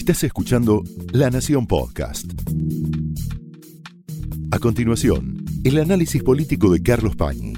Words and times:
Estás 0.00 0.24
escuchando 0.24 0.82
La 1.12 1.28
Nación 1.28 1.66
Podcast. 1.66 2.24
A 4.50 4.58
continuación, 4.58 5.44
el 5.62 5.78
análisis 5.78 6.22
político 6.22 6.72
de 6.72 6.82
Carlos 6.82 7.16
Pañi 7.16 7.52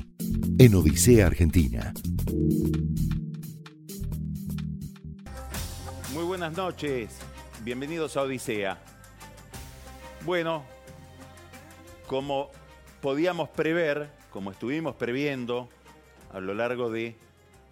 en 0.58 0.74
Odisea 0.74 1.28
Argentina. 1.28 1.94
Muy 6.12 6.24
buenas 6.24 6.56
noches, 6.56 7.10
bienvenidos 7.62 8.16
a 8.16 8.22
Odisea. 8.22 8.82
Bueno, 10.26 10.64
como 12.08 12.50
podíamos 13.00 13.50
prever, 13.50 14.10
como 14.30 14.50
estuvimos 14.50 14.96
previendo 14.96 15.68
a 16.32 16.40
lo 16.40 16.54
largo 16.54 16.90
de 16.90 17.16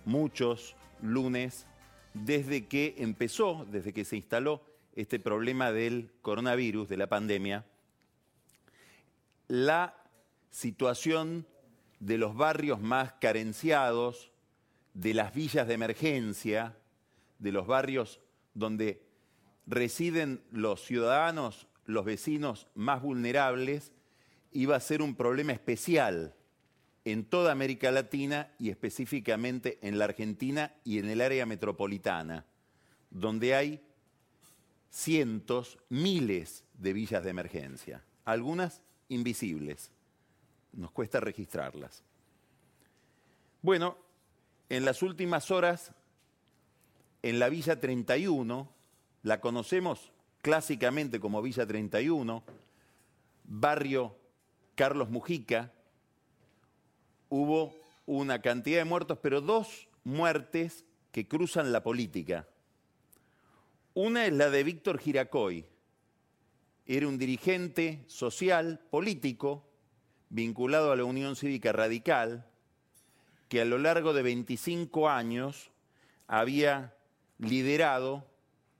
muchos 0.05 0.77
lunes, 1.03 1.67
desde 2.15 2.67
que 2.67 2.95
empezó, 2.99 3.67
desde 3.71 3.93
que 3.93 4.05
se 4.05 4.17
instaló 4.17 4.63
este 4.95 5.19
problema 5.19 5.73
del 5.73 6.11
coronavirus, 6.23 6.89
de 6.89 6.97
la 6.97 7.07
pandemia, 7.07 7.65
la 9.49 9.97
situación 10.51 11.47
de 12.01 12.19
los 12.19 12.35
barrios 12.35 12.81
más 12.81 13.13
carenciados, 13.15 14.31
de 14.95 15.15
las 15.15 15.35
villas 15.35 15.69
de 15.69 15.75
emergencia, 15.75 16.77
de 17.39 17.53
los 17.53 17.67
barrios 17.67 18.21
donde 18.55 19.03
residen 19.67 20.43
los 20.51 20.85
ciudadanos, 20.85 21.69
los 21.87 22.05
vecinos 22.05 22.67
más 22.75 23.03
vulnerables, 23.03 23.93
iba 24.53 24.77
a 24.77 24.81
ser 24.81 25.03
un 25.03 25.15
problema 25.15 25.53
especial 25.53 26.35
en 27.05 27.25
toda 27.25 27.53
América 27.53 27.91
Latina 27.91 28.53
y 28.59 28.71
específicamente 28.71 29.79
en 29.83 29.99
la 29.99 30.05
Argentina 30.05 30.75
y 30.85 30.99
en 30.99 31.09
el 31.09 31.21
área 31.21 31.47
metropolitana, 31.47 32.45
donde 33.11 33.55
hay 33.55 33.81
cientos, 34.91 35.79
miles 35.89 36.65
de 36.75 36.93
villas 36.93 37.25
de 37.25 37.31
emergencia, 37.31 38.05
algunas 38.25 38.83
invisibles. 39.09 39.91
Nos 40.73 40.91
cuesta 40.91 41.21
registrarlas. 41.21 42.05
Bueno, 43.63 43.97
en 44.69 44.85
las 44.85 45.03
últimas 45.03 45.51
horas, 45.51 45.93
en 47.23 47.39
la 47.39 47.49
Villa 47.49 47.81
31, 47.81 48.73
la 49.23 49.41
conocemos 49.41 50.13
clásicamente 50.43 51.21
como 51.21 51.43
Villa 51.43 51.67
31, 51.67 52.43
barrio 53.45 54.17
Carlos 54.75 55.11
Mujica, 55.11 55.73
hubo 57.31 57.75
una 58.05 58.43
cantidad 58.43 58.79
de 58.79 58.85
muertos, 58.85 59.19
pero 59.23 59.41
dos 59.41 59.89
muertes 60.05 60.85
que 61.13 61.27
cruzan 61.27 61.73
la 61.73 61.83
política. 61.83 62.47
Una 63.95 64.27
es 64.27 64.33
la 64.33 64.51
de 64.51 64.63
Víctor 64.63 64.99
Giracoy. 64.99 65.65
Era 66.87 67.09
un 67.09 67.19
dirigente 67.19 68.05
social, 68.07 68.81
político, 68.91 69.65
vinculado 70.29 70.93
a 70.93 70.97
la 70.97 71.05
Unión 71.05 71.37
Cívica 71.37 71.73
Radical, 71.73 72.47
que 73.49 73.61
a 73.61 73.65
lo 73.65 73.79
largo 73.79 74.13
de 74.13 74.23
25 74.23 75.09
años 75.09 75.71
había 76.27 76.95
liderado, 77.39 78.27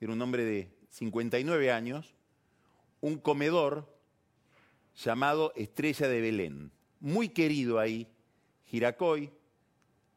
era 0.01 0.13
un 0.13 0.23
hombre 0.23 0.45
de 0.45 0.71
59 0.91 1.73
años, 1.73 2.15
un 3.01 3.19
comedor 3.19 3.97
llamado 4.97 5.53
Estrella 5.57 6.09
de 6.09 6.21
Belén, 6.21 6.73
muy 7.01 7.31
querido 7.31 7.79
ahí 7.79 8.09
Giracoy, 8.71 9.33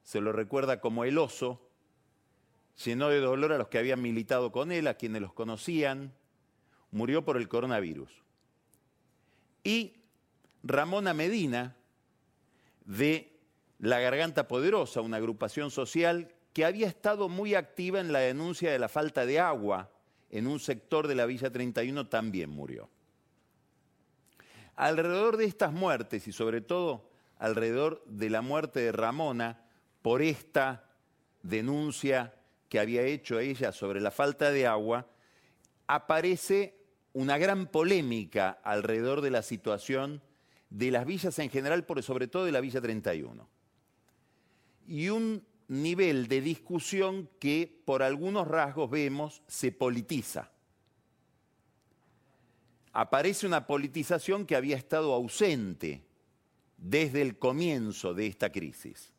se 0.03 0.21
lo 0.21 0.31
recuerda 0.31 0.79
como 0.79 1.05
el 1.05 1.17
oso, 1.17 1.59
llenó 2.85 3.09
de 3.09 3.19
dolor 3.19 3.51
a 3.51 3.57
los 3.57 3.67
que 3.67 3.79
habían 3.79 3.99
militado 3.99 4.51
con 4.51 4.71
él, 4.71 4.85
a 4.85 4.93
quienes 4.93 5.23
los 5.23 5.33
conocían, 5.33 6.13
murió 6.91 7.25
por 7.25 7.37
el 7.37 7.47
coronavirus. 7.47 8.11
Y 9.63 9.95
Ramona 10.61 11.15
Medina, 11.15 11.75
de 12.85 13.39
La 13.79 13.99
Garganta 13.99 14.47
Poderosa, 14.47 15.01
una 15.01 15.17
agrupación 15.17 15.71
social 15.71 16.31
que 16.53 16.65
había 16.65 16.87
estado 16.87 17.29
muy 17.29 17.55
activa 17.55 17.99
en 18.01 18.13
la 18.13 18.19
denuncia 18.19 18.71
de 18.71 18.77
la 18.77 18.87
falta 18.87 19.25
de 19.25 19.39
agua 19.39 19.89
en 20.29 20.45
un 20.45 20.59
sector 20.59 21.07
de 21.07 21.15
la 21.15 21.25
Villa 21.25 21.51
31, 21.51 22.07
también 22.07 22.51
murió. 22.51 22.87
Alrededor 24.75 25.37
de 25.37 25.45
estas 25.45 25.73
muertes 25.73 26.27
y 26.27 26.31
sobre 26.31 26.61
todo 26.61 27.12
alrededor 27.39 28.03
de 28.05 28.29
la 28.29 28.41
muerte 28.41 28.79
de 28.79 28.91
Ramona 28.91 29.65
por 30.01 30.21
esta 30.21 30.89
denuncia 31.41 32.33
que 32.69 32.79
había 32.79 33.03
hecho 33.03 33.39
ella 33.39 33.71
sobre 33.71 34.01
la 34.01 34.11
falta 34.11 34.51
de 34.51 34.65
agua, 34.65 35.07
aparece 35.87 36.75
una 37.13 37.37
gran 37.37 37.67
polémica 37.67 38.59
alrededor 38.63 39.21
de 39.21 39.31
la 39.31 39.43
situación 39.43 40.21
de 40.69 40.89
las 40.89 41.05
villas 41.05 41.37
en 41.39 41.49
general, 41.49 41.85
pero 41.85 42.01
sobre 42.01 42.27
todo 42.27 42.45
de 42.45 42.51
la 42.51 42.61
Villa 42.61 42.81
31. 42.81 43.47
Y 44.87 45.09
un 45.09 45.45
nivel 45.67 46.27
de 46.27 46.41
discusión 46.41 47.29
que 47.39 47.81
por 47.85 48.03
algunos 48.03 48.47
rasgos 48.47 48.89
vemos 48.89 49.43
se 49.47 49.71
politiza. 49.71 50.51
Aparece 52.91 53.47
una 53.47 53.65
politización 53.65 54.45
que 54.45 54.55
había 54.55 54.75
estado 54.75 55.13
ausente 55.13 56.03
desde 56.77 57.21
el 57.21 57.37
comienzo 57.37 58.13
de 58.13 58.27
esta 58.27 58.51
crisis 58.51 59.13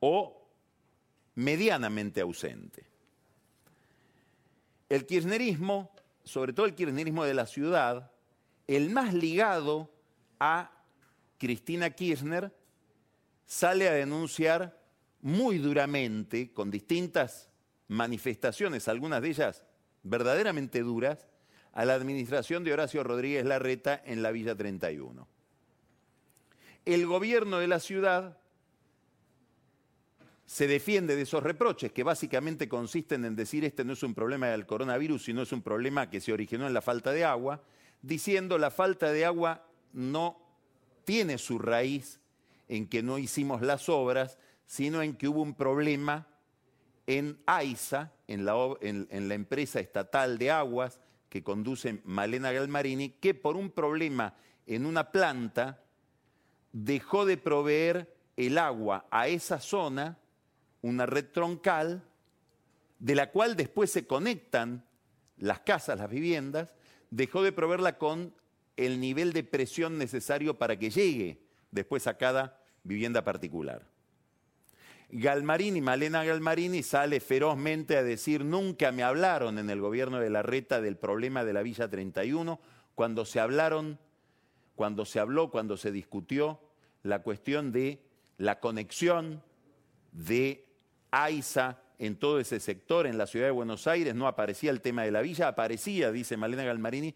o 0.00 0.48
medianamente 1.34 2.20
ausente. 2.20 2.86
El 4.88 5.06
kirchnerismo, 5.06 5.92
sobre 6.24 6.52
todo 6.52 6.66
el 6.66 6.74
kirchnerismo 6.74 7.24
de 7.24 7.34
la 7.34 7.46
ciudad, 7.46 8.10
el 8.66 8.90
más 8.90 9.14
ligado 9.14 9.90
a 10.40 10.72
Cristina 11.38 11.90
Kirchner, 11.90 12.52
sale 13.46 13.88
a 13.88 13.92
denunciar 13.92 14.80
muy 15.22 15.58
duramente, 15.58 16.52
con 16.52 16.70
distintas 16.70 17.48
manifestaciones, 17.88 18.88
algunas 18.88 19.22
de 19.22 19.28
ellas 19.28 19.64
verdaderamente 20.02 20.80
duras, 20.80 21.26
a 21.72 21.84
la 21.84 21.94
administración 21.94 22.64
de 22.64 22.72
Horacio 22.72 23.04
Rodríguez 23.04 23.44
Larreta 23.44 24.02
en 24.04 24.22
la 24.22 24.32
Villa 24.32 24.56
31 24.56 25.39
el 26.84 27.06
gobierno 27.06 27.58
de 27.58 27.68
la 27.68 27.80
ciudad 27.80 28.38
se 30.46 30.66
defiende 30.66 31.14
de 31.14 31.22
esos 31.22 31.42
reproches, 31.42 31.92
que 31.92 32.02
básicamente 32.02 32.68
consisten 32.68 33.24
en 33.24 33.36
decir 33.36 33.64
este 33.64 33.84
no 33.84 33.92
es 33.92 34.02
un 34.02 34.14
problema 34.14 34.48
del 34.48 34.66
coronavirus, 34.66 35.22
sino 35.24 35.42
es 35.42 35.52
un 35.52 35.62
problema 35.62 36.10
que 36.10 36.20
se 36.20 36.32
originó 36.32 36.66
en 36.66 36.74
la 36.74 36.82
falta 36.82 37.12
de 37.12 37.24
agua, 37.24 37.62
diciendo 38.02 38.58
la 38.58 38.72
falta 38.72 39.12
de 39.12 39.24
agua 39.24 39.64
no 39.92 40.42
tiene 41.04 41.38
su 41.38 41.58
raíz 41.58 42.18
en 42.68 42.88
que 42.88 43.02
no 43.02 43.18
hicimos 43.18 43.62
las 43.62 43.88
obras, 43.88 44.38
sino 44.66 45.02
en 45.02 45.14
que 45.14 45.28
hubo 45.28 45.42
un 45.42 45.54
problema 45.54 46.26
en 47.06 47.38
AISA, 47.46 48.12
en 48.26 48.44
la, 48.44 48.54
en 48.80 49.28
la 49.28 49.34
empresa 49.34 49.80
estatal 49.80 50.38
de 50.38 50.50
aguas 50.50 51.00
que 51.28 51.44
conduce 51.44 52.00
Malena 52.04 52.50
Galmarini, 52.50 53.10
que 53.10 53.34
por 53.34 53.56
un 53.56 53.70
problema 53.70 54.34
en 54.66 54.84
una 54.84 55.12
planta 55.12 55.80
dejó 56.72 57.26
de 57.26 57.36
proveer 57.36 58.14
el 58.36 58.58
agua 58.58 59.06
a 59.10 59.28
esa 59.28 59.60
zona, 59.60 60.18
una 60.82 61.06
red 61.06 61.26
troncal, 61.32 62.02
de 62.98 63.14
la 63.14 63.30
cual 63.30 63.56
después 63.56 63.90
se 63.90 64.06
conectan 64.06 64.84
las 65.36 65.60
casas, 65.60 65.98
las 65.98 66.10
viviendas, 66.10 66.74
dejó 67.10 67.42
de 67.42 67.52
proveerla 67.52 67.98
con 67.98 68.34
el 68.76 69.00
nivel 69.00 69.32
de 69.32 69.42
presión 69.42 69.98
necesario 69.98 70.58
para 70.58 70.78
que 70.78 70.90
llegue 70.90 71.42
después 71.70 72.06
a 72.06 72.16
cada 72.16 72.60
vivienda 72.82 73.24
particular. 73.24 73.86
Galmarini, 75.12 75.80
Malena 75.80 76.24
Galmarini 76.24 76.82
sale 76.82 77.18
ferozmente 77.20 77.96
a 77.96 78.02
decir, 78.02 78.44
nunca 78.44 78.92
me 78.92 79.02
hablaron 79.02 79.58
en 79.58 79.68
el 79.68 79.80
gobierno 79.80 80.20
de 80.20 80.30
la 80.30 80.42
reta 80.42 80.80
del 80.80 80.96
problema 80.96 81.44
de 81.44 81.52
la 81.52 81.62
Villa 81.62 81.88
31, 81.88 82.60
cuando 82.94 83.24
se 83.24 83.40
hablaron 83.40 83.98
cuando 84.80 85.04
se 85.04 85.20
habló, 85.20 85.50
cuando 85.50 85.76
se 85.76 85.92
discutió 85.92 86.58
la 87.02 87.22
cuestión 87.22 87.70
de 87.70 88.00
la 88.38 88.60
conexión 88.60 89.42
de 90.10 90.64
AISA 91.10 91.82
en 91.98 92.16
todo 92.16 92.40
ese 92.40 92.60
sector, 92.60 93.06
en 93.06 93.18
la 93.18 93.26
ciudad 93.26 93.44
de 93.44 93.50
Buenos 93.50 93.86
Aires, 93.86 94.14
no 94.14 94.26
aparecía 94.26 94.70
el 94.70 94.80
tema 94.80 95.02
de 95.02 95.10
la 95.10 95.20
villa, 95.20 95.48
aparecía, 95.48 96.10
dice 96.10 96.38
Malena 96.38 96.64
Galmarini, 96.64 97.14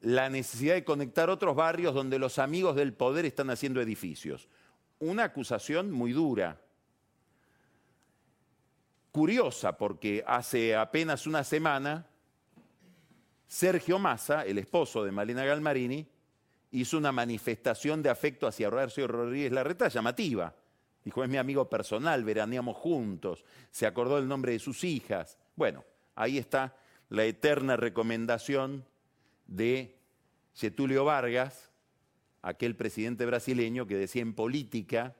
la 0.00 0.28
necesidad 0.28 0.74
de 0.74 0.82
conectar 0.82 1.30
otros 1.30 1.54
barrios 1.54 1.94
donde 1.94 2.18
los 2.18 2.40
amigos 2.40 2.74
del 2.74 2.92
poder 2.92 3.26
están 3.26 3.50
haciendo 3.50 3.80
edificios. 3.80 4.48
Una 4.98 5.22
acusación 5.22 5.92
muy 5.92 6.10
dura, 6.10 6.60
curiosa, 9.12 9.78
porque 9.78 10.24
hace 10.26 10.74
apenas 10.74 11.28
una 11.28 11.44
semana 11.44 12.08
Sergio 13.46 14.00
Massa, 14.00 14.44
el 14.44 14.58
esposo 14.58 15.04
de 15.04 15.12
Malena 15.12 15.44
Galmarini, 15.44 16.08
hizo 16.70 16.98
una 16.98 17.12
manifestación 17.12 18.02
de 18.02 18.10
afecto 18.10 18.46
hacia 18.46 18.68
Horacio 18.68 19.06
Rodríguez 19.06 19.52
Larreta 19.52 19.88
llamativa. 19.88 20.54
Dijo, 21.04 21.24
es 21.24 21.30
mi 21.30 21.38
amigo 21.38 21.68
personal, 21.68 22.24
veraneamos 22.24 22.76
juntos, 22.76 23.44
se 23.70 23.86
acordó 23.86 24.18
el 24.18 24.28
nombre 24.28 24.52
de 24.52 24.58
sus 24.58 24.84
hijas. 24.84 25.38
Bueno, 25.56 25.84
ahí 26.14 26.38
está 26.38 26.76
la 27.08 27.24
eterna 27.24 27.76
recomendación 27.76 28.84
de 29.46 29.96
Getulio 30.54 31.04
Vargas, 31.04 31.70
aquel 32.42 32.76
presidente 32.76 33.24
brasileño 33.24 33.86
que 33.86 33.96
decía 33.96 34.22
en 34.22 34.34
política, 34.34 35.16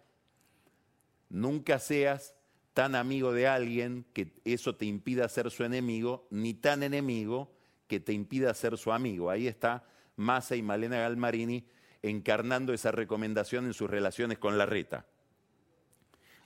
nunca 1.30 1.78
seas 1.78 2.34
tan 2.74 2.94
amigo 2.94 3.32
de 3.32 3.48
alguien 3.48 4.04
que 4.12 4.32
eso 4.44 4.76
te 4.76 4.84
impida 4.84 5.28
ser 5.28 5.50
su 5.50 5.64
enemigo, 5.64 6.26
ni 6.30 6.54
tan 6.54 6.82
enemigo 6.82 7.50
que 7.86 7.98
te 7.98 8.12
impida 8.12 8.52
ser 8.54 8.76
su 8.76 8.92
amigo. 8.92 9.30
Ahí 9.30 9.48
está 9.48 9.84
Massa 10.18 10.56
y 10.56 10.62
Malena 10.62 10.98
Galmarini 10.98 11.64
encarnando 12.02 12.72
esa 12.72 12.92
recomendación 12.92 13.66
en 13.66 13.72
sus 13.72 13.88
relaciones 13.88 14.38
con 14.38 14.58
la 14.58 14.66
reta. 14.66 15.06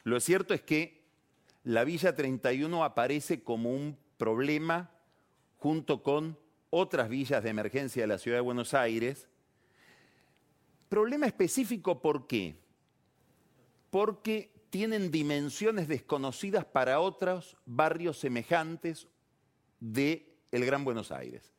Lo 0.05 0.21
cierto 0.21 0.55
es 0.55 0.63
que 0.63 1.03
la 1.65 1.85
Villa 1.85 2.15
31 2.15 2.85
aparece 2.85 3.43
como 3.43 3.71
un 3.71 3.97
problema 4.17 4.91
junto 5.59 6.03
con 6.03 6.39
otras 6.71 7.09
villas 7.09 7.43
de 7.43 7.51
emergencia 7.51 8.03
de 8.03 8.09
la 8.09 8.19
ciudad 8.19 8.39
de 8.39 8.43
Buenos 8.43 8.75
Aires. 8.75 9.29
Problema 10.89 11.27
específico, 11.27 12.01
¿por 12.01 12.27
qué? 12.27 12.57
Porque 13.91 14.53
tienen 14.71 15.11
dimensiones 15.11 15.87
desconocidas 15.89 16.65
para 16.65 17.01
otros 17.01 17.57
barrios 17.65 18.19
semejantes 18.19 19.07
del 19.81 20.27
el 20.51 20.67
Gran 20.67 20.85
Buenos 20.85 21.13
Aires. 21.13 21.53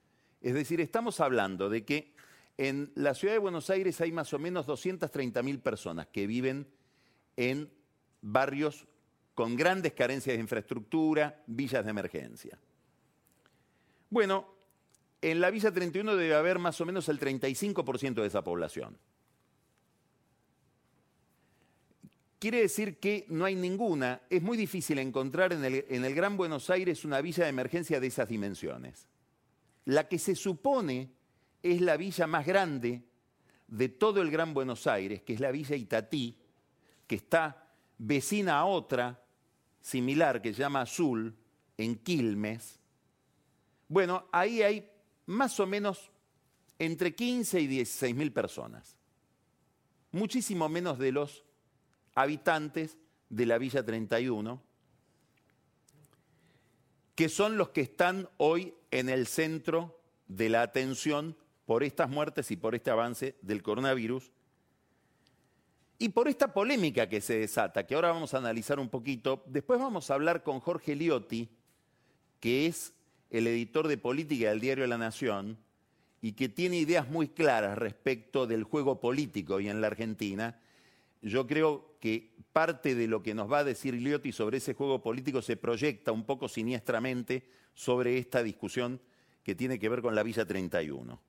Es 0.43 0.53
decir, 0.53 0.81
estamos 0.81 1.21
hablando 1.21 1.69
de 1.69 1.85
que 1.85 2.13
en 2.57 2.91
la 2.95 3.13
ciudad 3.13 3.33
de 3.33 3.39
Buenos 3.39 3.69
Aires 3.69 3.99
hay 4.01 4.11
más 4.11 4.33
o 4.33 4.39
menos 4.39 4.67
230.000 4.67 5.61
personas 5.61 6.07
que 6.07 6.27
viven 6.27 6.67
en 7.37 7.71
barrios 8.21 8.85
con 9.33 9.55
grandes 9.55 9.93
carencias 9.93 10.35
de 10.35 10.41
infraestructura, 10.41 11.41
villas 11.47 11.85
de 11.85 11.89
emergencia. 11.89 12.59
Bueno, 14.09 14.53
en 15.21 15.39
la 15.39 15.49
Villa 15.49 15.71
31 15.71 16.15
debe 16.17 16.35
haber 16.35 16.59
más 16.59 16.79
o 16.81 16.85
menos 16.85 17.07
el 17.07 17.19
35% 17.19 18.15
de 18.15 18.27
esa 18.27 18.43
población. 18.43 18.97
Quiere 22.37 22.59
decir 22.59 22.99
que 22.99 23.25
no 23.29 23.45
hay 23.45 23.55
ninguna, 23.55 24.21
es 24.29 24.41
muy 24.41 24.57
difícil 24.57 24.99
encontrar 24.99 25.53
en 25.53 25.63
el, 25.63 25.85
en 25.87 26.03
el, 26.03 26.13
Gran 26.13 26.35
Buenos 26.35 26.69
Aires 26.69 27.05
una 27.05 27.21
villa 27.21 27.45
de 27.45 27.49
emergencia 27.49 28.01
de 28.01 28.07
esas 28.07 28.27
dimensiones. 28.27 29.07
La 29.85 30.07
que 30.07 30.19
se 30.19 30.35
supone 30.35 31.09
es 31.61 31.81
la 31.81 31.97
villa 31.97 32.27
más 32.27 32.45
grande 32.45 33.03
de 33.67 33.89
todo 33.89 34.21
el 34.21 34.29
Gran 34.29 34.53
Buenos 34.53 34.87
Aires, 34.87 35.21
que 35.23 35.33
es 35.33 35.39
la 35.39 35.51
Villa 35.51 35.75
Itatí, 35.75 36.37
que 37.07 37.15
está 37.15 37.69
vecina 37.97 38.59
a 38.59 38.65
otra 38.65 39.23
similar 39.81 40.41
que 40.41 40.53
se 40.53 40.59
llama 40.59 40.81
Azul, 40.81 41.35
en 41.77 41.95
Quilmes. 41.95 42.79
Bueno, 43.87 44.27
ahí 44.31 44.61
hay 44.61 44.89
más 45.25 45.59
o 45.59 45.67
menos 45.67 46.11
entre 46.79 47.15
15 47.15 47.61
y 47.61 47.67
16 47.67 48.15
mil 48.15 48.31
personas. 48.31 48.95
Muchísimo 50.11 50.69
menos 50.69 50.99
de 50.99 51.11
los 51.11 51.43
habitantes 52.15 52.97
de 53.29 53.45
la 53.45 53.57
Villa 53.57 53.83
31, 53.83 54.61
que 57.15 57.29
son 57.29 57.57
los 57.57 57.69
que 57.69 57.81
están 57.81 58.29
hoy 58.37 58.73
en 58.93 59.09
el 59.09 59.25
centro 59.25 59.99
de 60.27 60.49
la 60.49 60.61
atención 60.61 61.35
por 61.65 61.83
estas 61.83 62.09
muertes 62.09 62.51
y 62.51 62.57
por 62.57 62.75
este 62.75 62.91
avance 62.91 63.35
del 63.41 63.63
coronavirus 63.63 64.31
y 65.97 66.09
por 66.09 66.27
esta 66.27 66.53
polémica 66.53 67.09
que 67.09 67.21
se 67.21 67.39
desata, 67.39 67.87
que 67.87 67.95
ahora 67.95 68.11
vamos 68.11 68.33
a 68.33 68.37
analizar 68.37 68.79
un 68.79 68.89
poquito. 68.89 69.43
Después 69.47 69.79
vamos 69.79 70.11
a 70.11 70.13
hablar 70.13 70.43
con 70.43 70.59
Jorge 70.59 70.95
Liotti, 70.95 71.49
que 72.39 72.67
es 72.67 72.93
el 73.31 73.47
editor 73.47 73.87
de 73.87 73.97
política 73.97 74.49
del 74.49 74.59
diario 74.59 74.85
La 74.85 74.97
Nación 74.97 75.57
y 76.21 76.33
que 76.33 76.47
tiene 76.47 76.77
ideas 76.77 77.09
muy 77.09 77.29
claras 77.29 77.77
respecto 77.77 78.45
del 78.45 78.63
juego 78.63 78.99
político 78.99 79.59
y 79.59 79.69
en 79.69 79.81
la 79.81 79.87
Argentina. 79.87 80.59
Yo 81.23 81.47
creo 81.47 81.95
que 82.01 82.35
parte 82.51 82.95
de 82.95 83.07
lo 83.07 83.23
que 83.23 83.33
nos 83.33 83.49
va 83.49 83.59
a 83.59 83.63
decir 83.63 83.93
Liotti 83.93 84.33
sobre 84.33 84.57
ese 84.57 84.73
juego 84.73 85.01
político 85.01 85.41
se 85.41 85.55
proyecta 85.55 86.11
un 86.11 86.25
poco 86.25 86.49
siniestramente 86.49 87.47
sobre 87.73 88.17
esta 88.17 88.43
discusión 88.43 88.99
que 89.41 89.55
tiene 89.55 89.79
que 89.79 89.87
ver 89.87 90.01
con 90.01 90.15
la 90.15 90.21
Villa 90.21 90.45
31. 90.45 91.19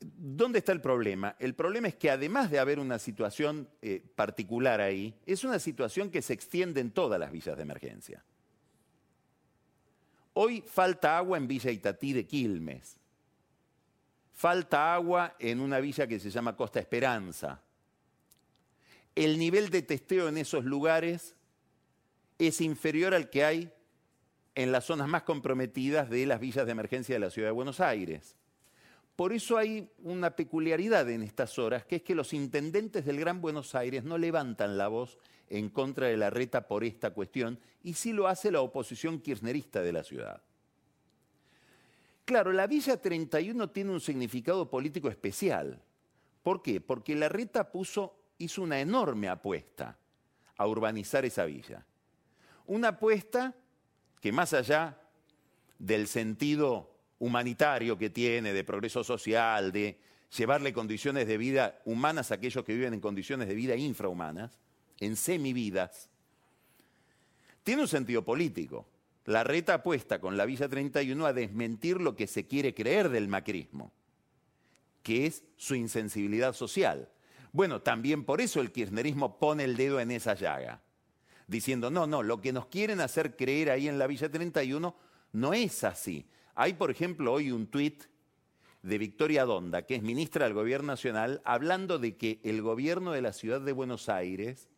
¿Dónde 0.00 0.60
está 0.60 0.72
el 0.72 0.80
problema? 0.80 1.36
El 1.38 1.54
problema 1.54 1.88
es 1.88 1.94
que 1.94 2.10
además 2.10 2.50
de 2.50 2.58
haber 2.58 2.78
una 2.80 2.98
situación 2.98 3.68
eh, 3.82 4.02
particular 4.14 4.80
ahí, 4.80 5.14
es 5.26 5.44
una 5.44 5.58
situación 5.58 6.10
que 6.10 6.22
se 6.22 6.32
extiende 6.32 6.80
en 6.80 6.90
todas 6.90 7.20
las 7.20 7.30
villas 7.30 7.56
de 7.56 7.62
emergencia. 7.62 8.24
Hoy 10.32 10.64
falta 10.66 11.18
agua 11.18 11.36
en 11.36 11.46
Villa 11.46 11.70
Itatí 11.70 12.14
de 12.14 12.26
Quilmes. 12.26 12.98
Falta 14.42 14.92
agua 14.92 15.36
en 15.38 15.60
una 15.60 15.78
villa 15.78 16.08
que 16.08 16.18
se 16.18 16.28
llama 16.28 16.56
Costa 16.56 16.80
Esperanza. 16.80 17.62
El 19.14 19.38
nivel 19.38 19.70
de 19.70 19.82
testeo 19.82 20.26
en 20.26 20.36
esos 20.36 20.64
lugares 20.64 21.36
es 22.40 22.60
inferior 22.60 23.14
al 23.14 23.30
que 23.30 23.44
hay 23.44 23.72
en 24.56 24.72
las 24.72 24.86
zonas 24.86 25.06
más 25.06 25.22
comprometidas 25.22 26.10
de 26.10 26.26
las 26.26 26.40
villas 26.40 26.66
de 26.66 26.72
emergencia 26.72 27.14
de 27.14 27.20
la 27.20 27.30
ciudad 27.30 27.50
de 27.50 27.52
Buenos 27.52 27.78
Aires. 27.78 28.34
Por 29.14 29.32
eso 29.32 29.58
hay 29.58 29.88
una 30.02 30.34
peculiaridad 30.34 31.08
en 31.08 31.22
estas 31.22 31.56
horas, 31.60 31.84
que 31.84 31.94
es 31.94 32.02
que 32.02 32.16
los 32.16 32.32
intendentes 32.32 33.04
del 33.04 33.20
Gran 33.20 33.40
Buenos 33.40 33.76
Aires 33.76 34.02
no 34.02 34.18
levantan 34.18 34.76
la 34.76 34.88
voz 34.88 35.18
en 35.50 35.68
contra 35.68 36.08
de 36.08 36.16
la 36.16 36.30
reta 36.30 36.66
por 36.66 36.82
esta 36.82 37.12
cuestión, 37.12 37.60
y 37.84 37.94
sí 37.94 38.12
lo 38.12 38.26
hace 38.26 38.50
la 38.50 38.60
oposición 38.60 39.20
kirchnerista 39.20 39.82
de 39.82 39.92
la 39.92 40.02
ciudad. 40.02 40.42
Claro, 42.24 42.52
la 42.52 42.66
Villa 42.66 42.96
31 42.96 43.70
tiene 43.70 43.90
un 43.90 44.00
significado 44.00 44.70
político 44.70 45.08
especial. 45.08 45.82
¿Por 46.42 46.62
qué? 46.62 46.80
Porque 46.80 47.14
la 47.14 47.28
reta 47.28 47.70
puso, 47.70 48.16
hizo 48.38 48.62
una 48.62 48.80
enorme 48.80 49.28
apuesta 49.28 49.98
a 50.56 50.66
urbanizar 50.66 51.24
esa 51.24 51.44
villa. 51.44 51.84
Una 52.66 52.88
apuesta 52.88 53.54
que 54.20 54.32
más 54.32 54.52
allá 54.52 54.98
del 55.78 56.06
sentido 56.06 56.94
humanitario 57.18 57.98
que 57.98 58.10
tiene, 58.10 58.52
de 58.52 58.64
progreso 58.64 59.02
social, 59.02 59.72
de 59.72 59.98
llevarle 60.36 60.72
condiciones 60.72 61.26
de 61.26 61.38
vida 61.38 61.80
humanas 61.84 62.30
a 62.30 62.34
aquellos 62.34 62.64
que 62.64 62.74
viven 62.74 62.94
en 62.94 63.00
condiciones 63.00 63.48
de 63.48 63.54
vida 63.54 63.76
infrahumanas, 63.76 64.58
en 65.00 65.16
semividas, 65.16 66.08
tiene 67.62 67.82
un 67.82 67.88
sentido 67.88 68.24
político. 68.24 68.86
La 69.24 69.44
reta 69.44 69.74
apuesta 69.74 70.20
con 70.20 70.36
la 70.36 70.44
Villa 70.44 70.68
31 70.68 71.26
a 71.26 71.32
desmentir 71.32 72.00
lo 72.00 72.16
que 72.16 72.26
se 72.26 72.46
quiere 72.46 72.74
creer 72.74 73.08
del 73.08 73.28
macrismo, 73.28 73.92
que 75.02 75.26
es 75.26 75.44
su 75.56 75.74
insensibilidad 75.74 76.52
social. 76.54 77.08
Bueno, 77.52 77.82
también 77.82 78.24
por 78.24 78.40
eso 78.40 78.60
el 78.60 78.72
kirchnerismo 78.72 79.38
pone 79.38 79.64
el 79.64 79.76
dedo 79.76 80.00
en 80.00 80.10
esa 80.10 80.34
llaga, 80.34 80.80
diciendo, 81.46 81.90
no, 81.90 82.06
no, 82.06 82.22
lo 82.22 82.40
que 82.40 82.52
nos 82.52 82.66
quieren 82.66 83.00
hacer 83.00 83.36
creer 83.36 83.70
ahí 83.70 83.88
en 83.88 83.98
la 83.98 84.06
Villa 84.06 84.28
31 84.28 84.96
no 85.32 85.54
es 85.54 85.84
así. 85.84 86.26
Hay, 86.54 86.74
por 86.74 86.90
ejemplo, 86.90 87.32
hoy 87.32 87.52
un 87.52 87.66
tuit 87.68 88.04
de 88.82 88.98
Victoria 88.98 89.44
Donda, 89.44 89.86
que 89.86 89.94
es 89.94 90.02
ministra 90.02 90.44
del 90.44 90.54
Gobierno 90.54 90.88
Nacional, 90.88 91.40
hablando 91.44 91.98
de 91.98 92.16
que 92.16 92.40
el 92.42 92.60
gobierno 92.62 93.12
de 93.12 93.22
la 93.22 93.32
ciudad 93.32 93.60
de 93.60 93.72
Buenos 93.72 94.08
Aires 94.08 94.68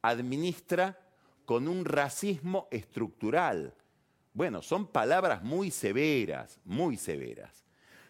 administra 0.00 0.98
con 1.44 1.68
un 1.68 1.84
racismo 1.84 2.68
estructural. 2.70 3.74
Bueno, 4.32 4.62
son 4.62 4.86
palabras 4.86 5.42
muy 5.42 5.70
severas, 5.70 6.58
muy 6.64 6.96
severas. 6.96 7.64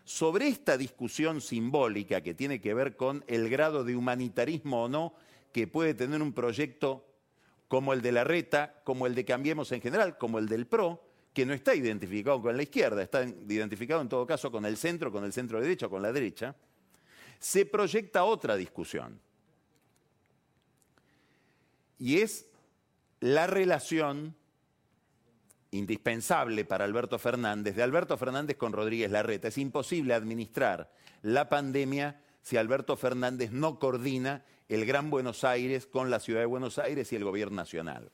Sobre 0.04 0.48
esta 0.48 0.76
discusión 0.76 1.40
simbólica 1.40 2.20
que 2.20 2.34
tiene 2.34 2.60
que 2.60 2.74
ver 2.74 2.96
con 2.96 3.24
el 3.26 3.48
grado 3.48 3.84
de 3.84 3.96
humanitarismo 3.96 4.84
o 4.84 4.88
no 4.88 5.14
que 5.52 5.66
puede 5.66 5.94
tener 5.94 6.20
un 6.20 6.32
proyecto 6.32 7.06
como 7.68 7.92
el 7.92 8.02
de 8.02 8.12
la 8.12 8.24
RETA, 8.24 8.82
como 8.84 9.06
el 9.06 9.14
de 9.14 9.24
Cambiemos 9.24 9.72
en 9.72 9.80
general, 9.80 10.18
como 10.18 10.38
el 10.38 10.48
del 10.48 10.66
PRO, 10.66 11.02
que 11.32 11.44
no 11.44 11.52
está 11.52 11.74
identificado 11.74 12.40
con 12.40 12.56
la 12.56 12.62
izquierda, 12.62 13.02
está 13.02 13.24
identificado 13.24 14.00
en 14.00 14.08
todo 14.08 14.26
caso 14.26 14.52
con 14.52 14.64
el 14.64 14.76
centro, 14.76 15.10
con 15.10 15.24
el 15.24 15.32
centro 15.32 15.60
derecho, 15.60 15.90
con 15.90 16.02
la 16.02 16.12
derecha, 16.12 16.54
se 17.38 17.66
proyecta 17.66 18.24
otra 18.24 18.56
discusión. 18.56 19.20
Y 21.98 22.18
es 22.18 22.46
la 23.24 23.46
relación 23.46 24.36
indispensable 25.70 26.66
para 26.66 26.84
Alberto 26.84 27.18
Fernández, 27.18 27.74
de 27.74 27.82
Alberto 27.82 28.18
Fernández 28.18 28.58
con 28.58 28.74
Rodríguez 28.74 29.10
Larreta. 29.10 29.48
Es 29.48 29.56
imposible 29.56 30.12
administrar 30.12 30.92
la 31.22 31.48
pandemia 31.48 32.20
si 32.42 32.58
Alberto 32.58 32.98
Fernández 32.98 33.50
no 33.50 33.78
coordina 33.78 34.44
el 34.68 34.84
Gran 34.84 35.08
Buenos 35.08 35.42
Aires 35.42 35.86
con 35.86 36.10
la 36.10 36.20
Ciudad 36.20 36.40
de 36.40 36.46
Buenos 36.46 36.78
Aires 36.78 37.10
y 37.14 37.16
el 37.16 37.24
Gobierno 37.24 37.56
Nacional. 37.56 38.12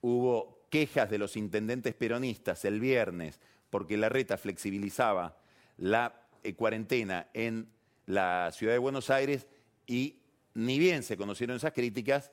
Hubo 0.00 0.66
quejas 0.70 1.10
de 1.10 1.18
los 1.18 1.36
intendentes 1.36 1.94
peronistas 1.94 2.64
el 2.64 2.80
viernes 2.80 3.40
porque 3.68 3.98
la 3.98 4.08
reta 4.08 4.38
flexibilizaba 4.38 5.36
la 5.76 6.18
eh, 6.42 6.54
cuarentena 6.54 7.28
en 7.34 7.68
la 8.06 8.52
ciudad 8.52 8.72
de 8.72 8.78
Buenos 8.78 9.10
Aires 9.10 9.46
y 9.86 10.22
ni 10.54 10.78
bien 10.78 11.02
se 11.02 11.18
conocieron 11.18 11.58
esas 11.58 11.74
críticas, 11.74 12.32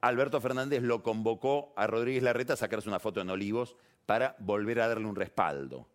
Alberto 0.00 0.40
Fernández 0.40 0.82
lo 0.82 1.02
convocó 1.02 1.72
a 1.76 1.86
Rodríguez 1.86 2.22
Larreta 2.22 2.52
a 2.52 2.56
sacarse 2.56 2.88
una 2.88 3.00
foto 3.00 3.20
en 3.20 3.30
Olivos 3.30 3.76
para 4.04 4.36
volver 4.38 4.80
a 4.80 4.88
darle 4.88 5.06
un 5.06 5.16
respaldo. 5.16 5.88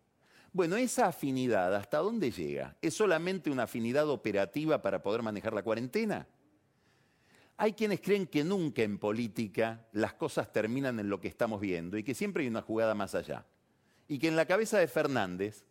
Bueno, 0.52 0.76
esa 0.76 1.06
afinidad, 1.06 1.74
¿hasta 1.74 1.98
dónde 1.98 2.30
llega? 2.30 2.76
¿Es 2.82 2.94
solamente 2.94 3.50
una 3.50 3.62
afinidad 3.62 4.08
operativa 4.10 4.82
para 4.82 5.02
poder 5.02 5.22
manejar 5.22 5.54
la 5.54 5.62
cuarentena? 5.62 6.26
Hay 7.56 7.72
quienes 7.72 8.00
creen 8.00 8.26
que 8.26 8.44
nunca 8.44 8.82
en 8.82 8.98
política 8.98 9.86
las 9.92 10.14
cosas 10.14 10.52
terminan 10.52 10.98
en 10.98 11.08
lo 11.08 11.20
que 11.20 11.28
estamos 11.28 11.60
viendo 11.60 11.96
y 11.96 12.02
que 12.02 12.14
siempre 12.14 12.42
hay 12.42 12.48
una 12.48 12.60
jugada 12.60 12.94
más 12.94 13.14
allá. 13.14 13.46
Y 14.08 14.18
que 14.18 14.28
en 14.28 14.36
la 14.36 14.46
cabeza 14.46 14.78
de 14.78 14.88
Fernández, 14.88 15.64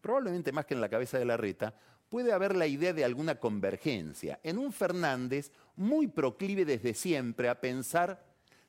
probablemente 0.00 0.52
más 0.52 0.66
que 0.66 0.74
en 0.74 0.80
la 0.80 0.88
cabeza 0.88 1.18
de 1.18 1.24
Larreta, 1.24 1.74
puede 2.08 2.32
haber 2.32 2.56
la 2.56 2.66
idea 2.66 2.92
de 2.92 3.04
alguna 3.04 3.36
convergencia. 3.36 4.40
En 4.42 4.58
un 4.58 4.72
Fernández 4.72 5.52
muy 5.76 6.06
proclive 6.06 6.64
desde 6.64 6.94
siempre 6.94 7.48
a 7.48 7.60
pensar 7.60 8.24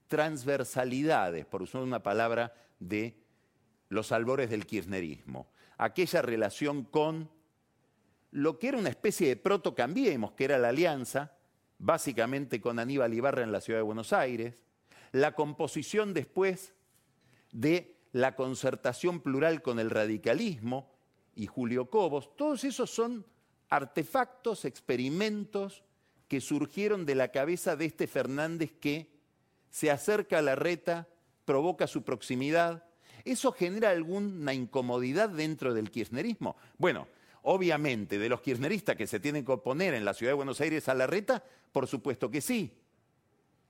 transversalidades, 0.08 1.46
por 1.46 1.62
usar 1.62 1.81
una 1.81 2.01
palabra 2.01 2.53
de 2.79 3.15
los 3.89 4.12
albores 4.12 4.50
del 4.50 4.65
kirchnerismo. 4.65 5.48
Aquella 5.77 6.22
relación 6.22 6.84
con 6.84 7.29
lo 8.31 8.60
que 8.60 8.67
era 8.67 8.77
una 8.77 8.89
especie 8.89 9.29
de 9.29 9.36
proto-cambiemos, 9.36 10.34
que 10.34 10.46
era 10.46 10.58
la 10.58 10.69
alianza, 10.69 11.34
básicamente 11.77 12.60
con 12.60 12.79
Aníbal 12.79 13.13
Ibarra 13.13 13.43
en 13.43 13.51
la 13.51 13.62
ciudad 13.62 13.79
de 13.79 13.84
Buenos 13.84 14.13
Aires, 14.13 14.63
la 15.12 15.34
composición 15.34 16.13
después 16.13 16.74
de 17.51 17.96
la 18.12 18.36
concertación 18.36 19.22
plural 19.22 19.62
con 19.62 19.79
el 19.79 19.89
radicalismo 19.89 20.91
y 21.39 21.48
Julio 21.48 21.89
Cobos, 21.89 22.36
todos 22.36 22.65
esos 22.65 22.89
son 22.89 23.25
artefactos, 23.69 24.65
experimentos 24.65 25.84
que 26.27 26.41
surgieron 26.41 27.05
de 27.05 27.15
la 27.15 27.29
cabeza 27.29 27.77
de 27.77 27.86
este 27.86 28.08
Fernández 28.08 28.74
que 28.74 29.10
se 29.69 29.89
acerca 29.89 30.39
a 30.39 30.41
la 30.41 30.55
reta, 30.55 31.08
provoca 31.46 31.88
su 31.88 32.03
proximidad. 32.03 32.84
¿Eso 33.24 33.53
genera 33.53 33.91
alguna 33.91 34.53
incomodidad 34.53 35.29
dentro 35.29 35.74
del 35.74 35.91
kirchnerismo? 35.91 36.58
Bueno, 36.77 37.08
obviamente, 37.43 38.19
de 38.19 38.27
los 38.27 38.41
kirchneristas 38.41 38.98
que 38.98 39.08
se 39.08 39.22
tienen 39.22 39.46
que 39.46 39.53
oponer 39.53 39.93
en 39.93 40.03
la 40.03 40.13
ciudad 40.13 40.31
de 40.31 40.38
Buenos 40.38 40.60
Aires 40.60 40.89
a 40.89 40.93
la 40.93 41.08
reta, 41.08 41.41
por 41.72 41.88
supuesto 41.88 42.29
que 42.29 42.41
sí. 42.41 42.77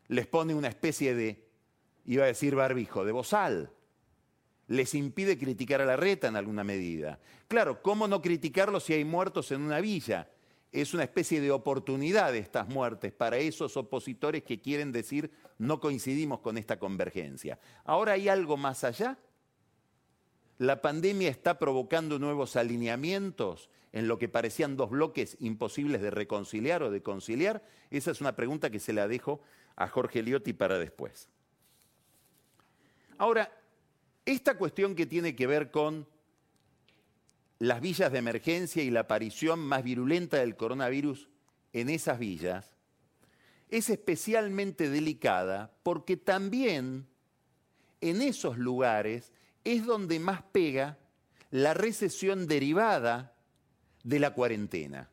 Les 0.07 0.25
pone 0.25 0.55
una 0.55 0.69
especie 0.69 1.13
de, 1.13 1.47
iba 2.07 2.23
a 2.23 2.27
decir 2.27 2.55
barbijo, 2.55 3.05
de 3.05 3.11
bozal. 3.11 3.71
Les 4.69 4.95
impide 4.95 5.37
criticar 5.37 5.81
a 5.81 5.85
la 5.85 5.97
reta 5.97 6.27
en 6.27 6.37
alguna 6.37 6.63
medida. 6.63 7.19
Claro, 7.47 7.81
¿cómo 7.81 8.07
no 8.07 8.21
criticarlo 8.21 8.79
si 8.79 8.93
hay 8.93 9.03
muertos 9.03 9.51
en 9.51 9.61
una 9.61 9.81
villa? 9.81 10.29
Es 10.71 10.93
una 10.93 11.03
especie 11.03 11.41
de 11.41 11.51
oportunidad 11.51 12.31
de 12.31 12.39
estas 12.39 12.69
muertes 12.69 13.11
para 13.11 13.37
esos 13.37 13.75
opositores 13.75 14.43
que 14.43 14.61
quieren 14.61 14.91
decir 14.91 15.31
no 15.57 15.81
coincidimos 15.81 16.39
con 16.39 16.57
esta 16.57 16.79
convergencia. 16.79 17.59
Ahora 17.83 18.13
hay 18.13 18.29
algo 18.29 18.55
más 18.55 18.85
allá. 18.85 19.17
La 20.57 20.81
pandemia 20.81 21.29
está 21.29 21.59
provocando 21.59 22.17
nuevos 22.17 22.55
alineamientos 22.55 23.69
en 23.91 24.07
lo 24.07 24.19
que 24.19 24.29
parecían 24.29 24.77
dos 24.77 24.89
bloques 24.89 25.37
imposibles 25.39 26.01
de 26.01 26.11
reconciliar 26.11 26.83
o 26.83 26.91
de 26.91 27.01
conciliar? 27.01 27.63
Esa 27.89 28.11
es 28.11 28.21
una 28.21 28.35
pregunta 28.35 28.69
que 28.69 28.79
se 28.79 28.93
la 28.93 29.07
dejo 29.07 29.41
a 29.75 29.87
Jorge 29.87 30.21
Liotti 30.21 30.53
para 30.53 30.77
después. 30.77 31.29
Ahora, 33.17 33.51
esta 34.25 34.57
cuestión 34.57 34.95
que 34.95 35.05
tiene 35.05 35.35
que 35.35 35.47
ver 35.47 35.71
con 35.71 36.07
las 37.59 37.81
villas 37.81 38.11
de 38.11 38.19
emergencia 38.19 38.83
y 38.83 38.89
la 38.89 39.01
aparición 39.01 39.59
más 39.59 39.83
virulenta 39.83 40.37
del 40.37 40.55
coronavirus 40.55 41.29
en 41.73 41.89
esas 41.89 42.17
villas, 42.17 42.75
es 43.69 43.89
especialmente 43.89 44.89
delicada 44.89 45.71
porque 45.83 46.17
también 46.17 47.07
en 48.01 48.21
esos 48.21 48.57
lugares 48.57 49.31
es 49.63 49.85
donde 49.85 50.19
más 50.19 50.41
pega 50.41 50.97
la 51.51 51.73
recesión 51.73 52.47
derivada 52.47 53.35
de 54.03 54.19
la 54.19 54.33
cuarentena. 54.33 55.09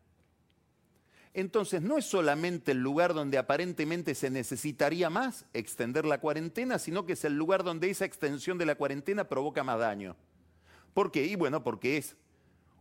Entonces, 1.36 1.82
no 1.82 1.98
es 1.98 2.06
solamente 2.06 2.72
el 2.72 2.78
lugar 2.78 3.12
donde 3.12 3.36
aparentemente 3.36 4.14
se 4.14 4.30
necesitaría 4.30 5.10
más 5.10 5.44
extender 5.52 6.06
la 6.06 6.18
cuarentena, 6.18 6.78
sino 6.78 7.04
que 7.04 7.12
es 7.12 7.26
el 7.26 7.36
lugar 7.36 7.62
donde 7.62 7.90
esa 7.90 8.06
extensión 8.06 8.56
de 8.56 8.64
la 8.64 8.76
cuarentena 8.76 9.28
provoca 9.28 9.62
más 9.62 9.78
daño. 9.78 10.16
¿Por 10.94 11.12
qué? 11.12 11.26
Y 11.26 11.34
bueno, 11.34 11.62
porque 11.62 11.98
es 11.98 12.16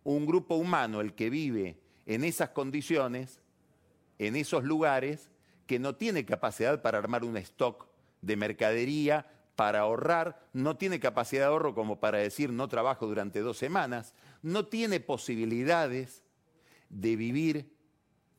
un 0.05 0.25
grupo 0.25 0.55
humano 0.55 1.01
el 1.01 1.15
que 1.15 1.29
vive 1.29 1.81
en 2.05 2.23
esas 2.23 2.51
condiciones, 2.51 3.41
en 4.19 4.37
esos 4.37 4.63
lugares, 4.63 5.31
que 5.67 5.77
no 5.77 5.95
tiene 5.95 6.25
capacidad 6.25 6.81
para 6.81 6.97
armar 6.97 7.25
un 7.25 7.35
stock 7.35 7.89
de 8.21 8.37
mercadería, 8.37 9.29
para 9.57 9.81
ahorrar, 9.81 10.47
no 10.53 10.77
tiene 10.77 11.01
capacidad 11.01 11.41
de 11.41 11.47
ahorro 11.47 11.75
como 11.75 11.99
para 11.99 12.19
decir 12.19 12.53
no 12.53 12.69
trabajo 12.69 13.05
durante 13.05 13.41
dos 13.41 13.57
semanas, 13.57 14.15
no 14.41 14.65
tiene 14.67 15.01
posibilidades 15.01 16.23
de 16.87 17.17
vivir 17.17 17.74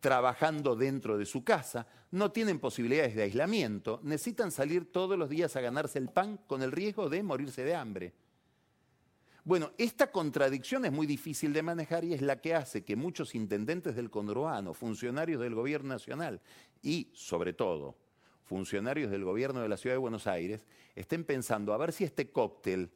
trabajando 0.00 0.76
dentro 0.76 1.18
de 1.18 1.26
su 1.26 1.44
casa, 1.44 1.86
no 2.10 2.30
tienen 2.32 2.58
posibilidades 2.58 3.14
de 3.14 3.22
aislamiento, 3.22 4.00
necesitan 4.02 4.50
salir 4.50 4.92
todos 4.92 5.18
los 5.18 5.28
días 5.28 5.56
a 5.56 5.60
ganarse 5.60 5.98
el 5.98 6.08
pan 6.08 6.38
con 6.46 6.62
el 6.62 6.72
riesgo 6.72 7.08
de 7.08 7.22
morirse 7.22 7.64
de 7.64 7.74
hambre. 7.74 8.12
Bueno, 9.44 9.70
esta 9.78 10.10
contradicción 10.10 10.84
es 10.86 10.92
muy 10.92 11.06
difícil 11.06 11.52
de 11.52 11.62
manejar 11.62 12.04
y 12.04 12.14
es 12.14 12.20
la 12.20 12.40
que 12.40 12.54
hace 12.54 12.84
que 12.84 12.96
muchos 12.96 13.36
intendentes 13.36 13.94
del 13.94 14.10
conurbano, 14.10 14.74
funcionarios 14.74 15.40
del 15.40 15.54
gobierno 15.54 15.90
nacional 15.90 16.40
y, 16.82 17.10
sobre 17.14 17.52
todo, 17.52 17.96
funcionarios 18.42 19.10
del 19.10 19.24
gobierno 19.24 19.60
de 19.60 19.68
la 19.68 19.76
ciudad 19.76 19.94
de 19.94 19.98
Buenos 19.98 20.26
Aires 20.26 20.66
estén 20.96 21.24
pensando 21.24 21.72
a 21.72 21.76
ver 21.76 21.92
si 21.92 22.02
este 22.02 22.30
cóctel 22.30 22.90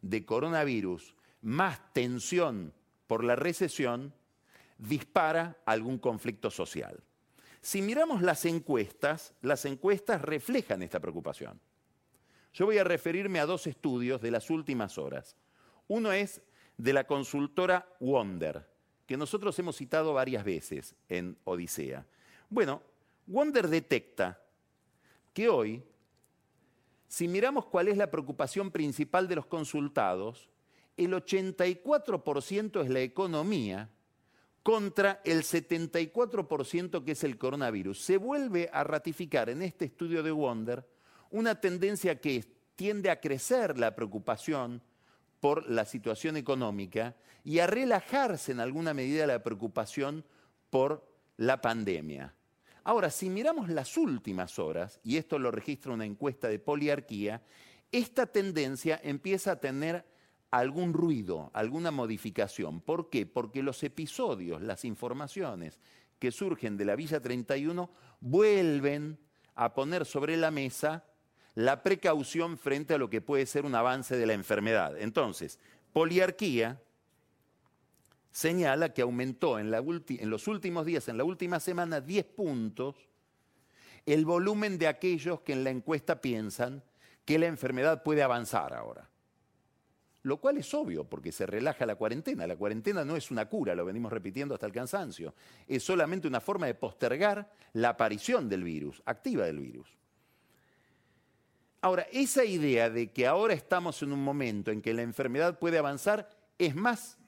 de 0.00 0.24
coronavirus 0.24 1.16
más 1.42 1.92
tensión 1.92 2.72
por 3.06 3.24
la 3.24 3.34
recesión 3.34 4.14
dispara 4.78 5.56
algún 5.64 5.98
conflicto 5.98 6.50
social. 6.50 7.02
Si 7.60 7.82
miramos 7.82 8.22
las 8.22 8.44
encuestas, 8.44 9.34
las 9.42 9.64
encuestas 9.64 10.22
reflejan 10.22 10.82
esta 10.82 11.00
preocupación. 11.00 11.60
Yo 12.52 12.66
voy 12.66 12.78
a 12.78 12.84
referirme 12.84 13.40
a 13.40 13.46
dos 13.46 13.66
estudios 13.66 14.20
de 14.22 14.30
las 14.30 14.50
últimas 14.50 14.98
horas. 14.98 15.36
Uno 15.88 16.12
es 16.12 16.40
de 16.76 16.92
la 16.92 17.06
consultora 17.06 17.88
Wonder, 18.00 18.66
que 19.06 19.16
nosotros 19.16 19.58
hemos 19.58 19.76
citado 19.76 20.14
varias 20.14 20.44
veces 20.44 20.94
en 21.08 21.36
Odisea. 21.44 22.06
Bueno, 22.48 22.82
Wonder 23.26 23.68
detecta 23.68 24.40
que 25.32 25.48
hoy, 25.48 25.82
si 27.08 27.28
miramos 27.28 27.66
cuál 27.66 27.88
es 27.88 27.96
la 27.96 28.10
preocupación 28.10 28.70
principal 28.70 29.28
de 29.28 29.36
los 29.36 29.46
consultados, 29.46 30.48
el 30.96 31.12
84% 31.12 32.82
es 32.82 32.90
la 32.90 33.00
economía 33.00 33.90
contra 34.66 35.20
el 35.24 35.44
74% 35.44 37.04
que 37.04 37.12
es 37.12 37.22
el 37.22 37.38
coronavirus. 37.38 38.00
Se 38.00 38.16
vuelve 38.16 38.68
a 38.72 38.82
ratificar 38.82 39.48
en 39.48 39.62
este 39.62 39.84
estudio 39.84 40.24
de 40.24 40.32
Wonder 40.32 40.84
una 41.30 41.60
tendencia 41.60 42.20
que 42.20 42.44
tiende 42.74 43.08
a 43.10 43.20
crecer 43.20 43.78
la 43.78 43.94
preocupación 43.94 44.82
por 45.38 45.70
la 45.70 45.84
situación 45.84 46.36
económica 46.36 47.14
y 47.44 47.60
a 47.60 47.68
relajarse 47.68 48.50
en 48.50 48.58
alguna 48.58 48.92
medida 48.92 49.24
la 49.28 49.40
preocupación 49.40 50.24
por 50.68 51.08
la 51.36 51.60
pandemia. 51.60 52.34
Ahora, 52.82 53.10
si 53.10 53.30
miramos 53.30 53.68
las 53.68 53.96
últimas 53.96 54.58
horas, 54.58 54.98
y 55.04 55.16
esto 55.16 55.38
lo 55.38 55.52
registra 55.52 55.92
una 55.92 56.06
encuesta 56.06 56.48
de 56.48 56.58
poliarquía, 56.58 57.40
esta 57.92 58.26
tendencia 58.26 59.00
empieza 59.04 59.52
a 59.52 59.60
tener 59.60 60.04
algún 60.50 60.92
ruido, 60.92 61.50
alguna 61.54 61.90
modificación. 61.90 62.80
¿Por 62.80 63.10
qué? 63.10 63.26
Porque 63.26 63.62
los 63.62 63.82
episodios, 63.82 64.62
las 64.62 64.84
informaciones 64.84 65.78
que 66.18 66.30
surgen 66.30 66.76
de 66.76 66.84
la 66.84 66.96
Villa 66.96 67.20
31 67.20 67.90
vuelven 68.20 69.18
a 69.54 69.74
poner 69.74 70.04
sobre 70.04 70.36
la 70.36 70.50
mesa 70.50 71.04
la 71.54 71.82
precaución 71.82 72.58
frente 72.58 72.94
a 72.94 72.98
lo 72.98 73.08
que 73.08 73.22
puede 73.22 73.46
ser 73.46 73.64
un 73.64 73.74
avance 73.74 74.16
de 74.16 74.26
la 74.26 74.34
enfermedad. 74.34 74.96
Entonces, 74.98 75.58
poliarquía 75.92 76.80
señala 78.30 78.92
que 78.92 79.00
aumentó 79.00 79.58
en, 79.58 79.70
los 79.70 80.48
últimos 80.48 80.84
días, 80.84 81.08
en 81.08 81.16
la 81.16 81.24
última 81.24 81.58
semana, 81.58 82.02
10 82.02 82.26
puntos 82.26 82.94
el 84.04 84.24
volumen 84.24 84.78
de 84.78 84.86
aquellos 84.86 85.40
que 85.40 85.52
en 85.52 85.64
la 85.64 85.70
encuesta 85.70 86.20
piensan 86.20 86.82
que 87.24 87.38
la 87.38 87.46
enfermedad 87.46 88.02
puede 88.02 88.22
avanzar 88.22 88.72
ahora. 88.72 89.08
Lo 90.26 90.38
cual 90.38 90.56
es 90.58 90.74
obvio, 90.74 91.04
porque 91.04 91.30
se 91.30 91.46
relaja 91.46 91.86
la 91.86 91.94
cuarentena. 91.94 92.48
La 92.48 92.56
cuarentena 92.56 93.04
no 93.04 93.14
es 93.14 93.30
una 93.30 93.48
cura, 93.48 93.76
lo 93.76 93.84
venimos 93.84 94.10
repitiendo 94.12 94.54
hasta 94.54 94.66
el 94.66 94.72
cansancio. 94.72 95.36
Es 95.68 95.84
solamente 95.84 96.26
una 96.26 96.40
forma 96.40 96.66
de 96.66 96.74
postergar 96.74 97.48
la 97.74 97.90
aparición 97.90 98.48
del 98.48 98.64
virus, 98.64 99.00
activa 99.06 99.46
del 99.46 99.60
virus. 99.60 99.86
Ahora, 101.80 102.08
esa 102.10 102.44
idea 102.44 102.90
de 102.90 103.12
que 103.12 103.24
ahora 103.24 103.54
estamos 103.54 104.02
en 104.02 104.10
un 104.10 104.24
momento 104.24 104.72
en 104.72 104.82
que 104.82 104.92
la 104.94 105.02
enfermedad 105.02 105.60
puede 105.60 105.78
avanzar 105.78 106.28
es 106.58 106.74
más 106.74 107.18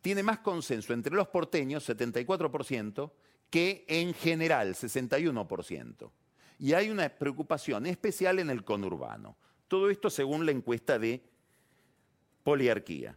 tiene 0.00 0.24
más 0.24 0.40
consenso 0.40 0.92
entre 0.92 1.14
los 1.14 1.28
porteños, 1.28 1.88
74%, 1.88 3.12
que 3.48 3.84
en 3.86 4.12
general, 4.12 4.74
61%. 4.74 6.10
y 6.58 6.72
hay 6.72 6.90
una 6.90 7.08
preocupación 7.08 7.86
especial 7.86 8.40
en 8.40 8.50
el 8.50 8.64
conurbano. 8.64 9.36
Todo 9.68 9.88
esto 9.88 10.10
según 10.10 10.44
la 10.44 10.52
encuesta 10.52 10.98
de 10.98 11.22
poliarquía. 12.44 13.16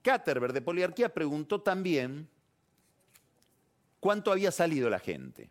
Caterberg 0.00 0.54
de 0.54 0.62
poliarquía 0.62 1.12
preguntó 1.12 1.60
también 1.60 2.28
cuánto 4.00 4.32
había 4.32 4.50
salido 4.50 4.88
la 4.88 5.00
gente 5.00 5.50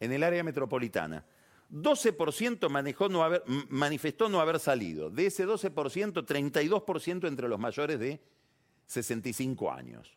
en 0.00 0.12
el 0.12 0.24
área 0.24 0.42
metropolitana. 0.42 1.24
12% 1.70 2.68
manifestó 3.68 4.28
no 4.28 4.40
haber 4.40 4.58
salido. 4.58 5.08
De 5.10 5.26
ese 5.26 5.46
12%, 5.46 6.26
32% 6.26 7.28
entre 7.28 7.48
los 7.48 7.60
mayores 7.60 8.00
de 8.00 8.20
65 8.86 9.70
años. 9.70 10.16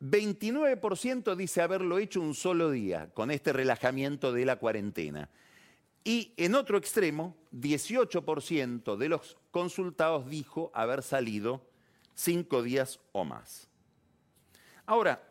29% 0.00 1.34
dice 1.34 1.62
haberlo 1.62 1.98
hecho 1.98 2.20
un 2.20 2.34
solo 2.34 2.70
día 2.70 3.10
con 3.12 3.30
este 3.30 3.52
relajamiento 3.52 4.32
de 4.32 4.44
la 4.44 4.56
cuarentena. 4.56 5.30
Y 6.04 6.32
en 6.36 6.54
otro 6.54 6.78
extremo, 6.78 7.36
18% 7.52 8.96
de 8.96 9.08
los 9.08 9.36
consultados 9.56 10.28
dijo 10.28 10.70
haber 10.74 11.02
salido 11.02 11.66
cinco 12.14 12.62
días 12.62 13.00
o 13.12 13.24
más. 13.24 13.70
Ahora, 14.84 15.26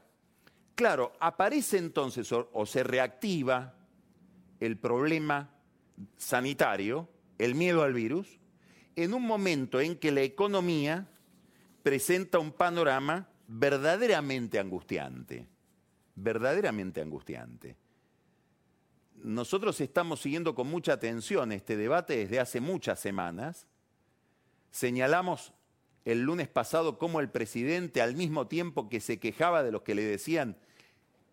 claro, 0.74 1.14
aparece 1.20 1.78
entonces 1.78 2.32
o, 2.32 2.66
se 2.66 2.84
reactiva 2.84 3.76
el 4.60 4.80
problema 4.80 5.52
sanitario, 6.18 7.08
el 7.38 7.54
miedo 7.54 7.84
al 7.84 7.94
virus, 7.94 8.40
en 8.96 9.14
un 9.14 9.22
momento 9.22 9.80
en 9.80 9.96
que 9.96 10.12
la 10.12 10.24
economía 10.24 11.08
presenta 11.84 12.40
un 12.40 12.52
panorama 12.52 13.30
verdaderamente 13.48 14.58
angustiante, 14.58 15.48
verdaderamente 16.16 17.00
angustiante. 17.00 17.78
Nosotros 19.18 19.80
estamos 19.82 20.20
siguiendo 20.20 20.56
con 20.56 20.66
mucha 20.66 20.94
atención 20.94 21.52
este 21.52 21.78
debate 21.78 22.18
desde 22.18 22.40
hace 22.40 22.60
muchas 22.60 23.00
semanas. 23.00 23.68
Señalamos 24.76 25.54
el 26.04 26.24
lunes 26.24 26.50
pasado 26.50 26.98
cómo 26.98 27.22
el 27.22 27.30
presidente, 27.30 28.02
al 28.02 28.14
mismo 28.14 28.48
tiempo 28.48 28.90
que 28.90 29.00
se 29.00 29.22
quejaba 29.22 29.64
de 29.64 29.72
los 29.72 29.84
que 29.84 29.96
le 29.96 30.04
decían, 30.04 30.58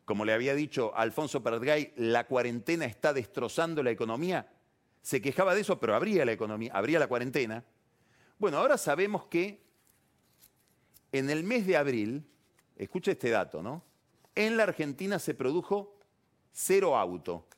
como 0.04 0.24
le 0.24 0.32
había 0.32 0.54
dicho 0.54 0.94
Alfonso 0.94 1.42
Perdgay, 1.42 1.92
la 1.96 2.28
cuarentena 2.28 2.84
está 2.84 3.12
destrozando 3.12 3.82
la 3.82 3.90
economía, 3.90 4.48
se 5.02 5.20
quejaba 5.20 5.56
de 5.56 5.62
eso, 5.62 5.80
pero 5.80 5.96
abría 5.96 6.24
la 6.24 6.30
economía, 6.30 6.70
abría 6.72 7.00
la 7.00 7.08
cuarentena. 7.08 7.64
Bueno, 8.38 8.58
ahora 8.58 8.78
sabemos 8.78 9.24
que 9.24 9.60
en 11.10 11.28
el 11.28 11.42
mes 11.42 11.66
de 11.66 11.76
abril, 11.76 12.24
escucha 12.76 13.10
este 13.10 13.30
dato, 13.30 13.60
¿no? 13.60 13.82
En 14.36 14.56
la 14.56 14.62
Argentina 14.62 15.18
se 15.18 15.34
produjo 15.34 15.98
cero 16.52 16.96
auto, 16.96 17.48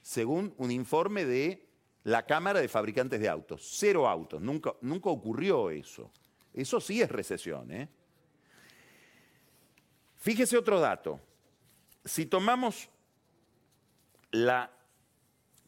según 0.00 0.54
un 0.56 0.70
informe 0.70 1.26
de 1.26 1.68
la 2.04 2.24
Cámara 2.26 2.60
de 2.60 2.68
Fabricantes 2.68 3.20
de 3.20 3.28
Autos. 3.28 3.66
Cero 3.78 4.08
autos, 4.08 4.40
nunca, 4.40 4.74
nunca 4.80 5.10
ocurrió 5.10 5.70
eso. 5.70 6.10
Eso 6.52 6.80
sí 6.80 7.02
es 7.02 7.10
recesión. 7.10 7.70
¿eh? 7.72 7.88
Fíjese 10.16 10.56
otro 10.56 10.80
dato. 10.80 11.20
Si 12.04 12.26
tomamos 12.26 12.88
la 14.30 14.70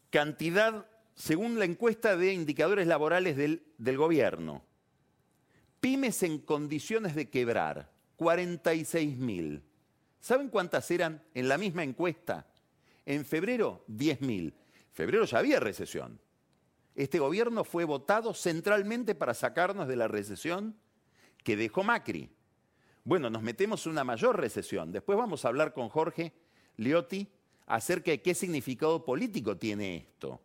cantidad, 0.09 0.85
según 1.15 1.59
la 1.59 1.65
encuesta 1.65 2.15
de 2.15 2.33
indicadores 2.33 2.87
laborales 2.87 3.35
del, 3.35 3.63
del 3.77 3.97
gobierno, 3.97 4.63
Pymes 5.79 6.23
en 6.23 6.39
condiciones 6.39 7.13
de 7.13 7.29
quebrar, 7.29 7.91
46 8.15 9.17
mil. 9.17 9.63
¿Saben 10.19 10.49
cuántas 10.49 10.89
eran 10.89 11.23
en 11.35 11.47
la 11.47 11.57
misma 11.57 11.83
encuesta? 11.83 12.47
En 13.05 13.23
febrero, 13.23 13.83
10 13.87 14.21
mil. 14.21 14.53
Febrero 14.91 15.25
ya 15.25 15.37
había 15.37 15.59
recesión. 15.59 16.19
Este 16.97 17.19
gobierno 17.19 17.63
fue 17.63 17.85
votado 17.85 18.33
centralmente 18.33 19.13
para 19.13 19.35
sacarnos 19.35 19.87
de 19.87 19.95
la 19.95 20.07
recesión 20.07 20.75
que 21.43 21.55
dejó 21.55 21.83
Macri. 21.83 22.31
Bueno, 23.03 23.29
nos 23.29 23.43
metemos 23.43 23.85
en 23.85 23.91
una 23.91 24.03
mayor 24.03 24.35
recesión. 24.35 24.91
Después 24.91 25.15
vamos 25.15 25.45
a 25.45 25.49
hablar 25.49 25.73
con 25.73 25.89
Jorge 25.89 26.33
Liotti 26.75 27.31
acerca 27.67 28.09
de 28.09 28.23
qué 28.23 28.33
significado 28.33 29.05
político 29.05 29.55
tiene 29.57 29.95
esto 29.95 30.41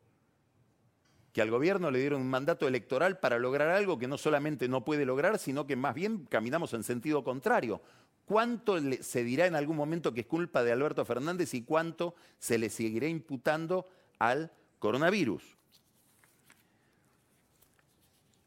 que 1.33 1.41
al 1.41 1.51
gobierno 1.51 1.91
le 1.91 2.01
dieron 2.01 2.21
un 2.21 2.29
mandato 2.29 2.69
electoral 2.69 3.19
para 3.19 3.39
lograr 3.39 3.71
algo 3.71 3.99
que 3.99 4.07
no 4.07 4.19
solamente 4.19 4.69
no 4.69 4.85
puede 4.85 5.07
lograr, 5.07 5.39
sino 5.39 5.67
que 5.67 5.77
más 5.77 5.95
bien 5.95 6.27
caminamos 6.27 6.75
en 6.75 6.85
sentido 6.85 7.25
contrario. 7.25 7.81
¿Cuánto 8.27 8.77
se 9.01 9.25
dirá 9.25 9.47
en 9.47 9.55
algún 9.55 9.79
momento 9.79 10.13
que 10.13 10.21
es 10.21 10.27
culpa 10.27 10.63
de 10.63 10.73
Alberto 10.73 11.07
Fernández 11.07 11.55
y 11.55 11.63
cuánto 11.63 12.15
se 12.39 12.59
le 12.59 12.69
seguirá 12.69 13.09
imputando 13.09 13.89
al 14.19 14.53
coronavirus? 14.79 15.57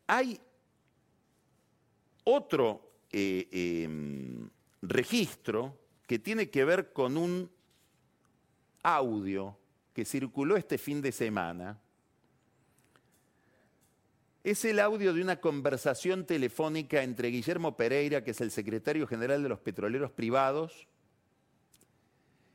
Hay 0.07 0.39
otro 2.23 2.91
eh, 3.11 3.47
em, 3.83 4.49
registro 4.81 5.77
que 6.05 6.19
tiene 6.19 6.49
que 6.49 6.65
ver 6.65 6.93
con 6.93 7.17
un 7.17 7.49
audio 8.83 9.57
que 9.93 10.05
circuló 10.05 10.57
este 10.57 10.77
fin 10.77 11.01
de 11.01 11.11
semana. 11.11 11.79
Es 14.43 14.63
el 14.65 14.79
audio 14.79 15.13
de 15.13 15.21
una 15.21 15.39
conversación 15.39 16.25
telefónica 16.25 17.01
entre 17.01 17.29
Guillermo 17.29 17.75
Pereira, 17.75 18.23
que 18.23 18.31
es 18.31 18.41
el 18.41 18.51
secretario 18.51 19.07
general 19.07 19.41
de 19.41 19.49
los 19.49 19.59
petroleros 19.59 20.11
privados, 20.11 20.87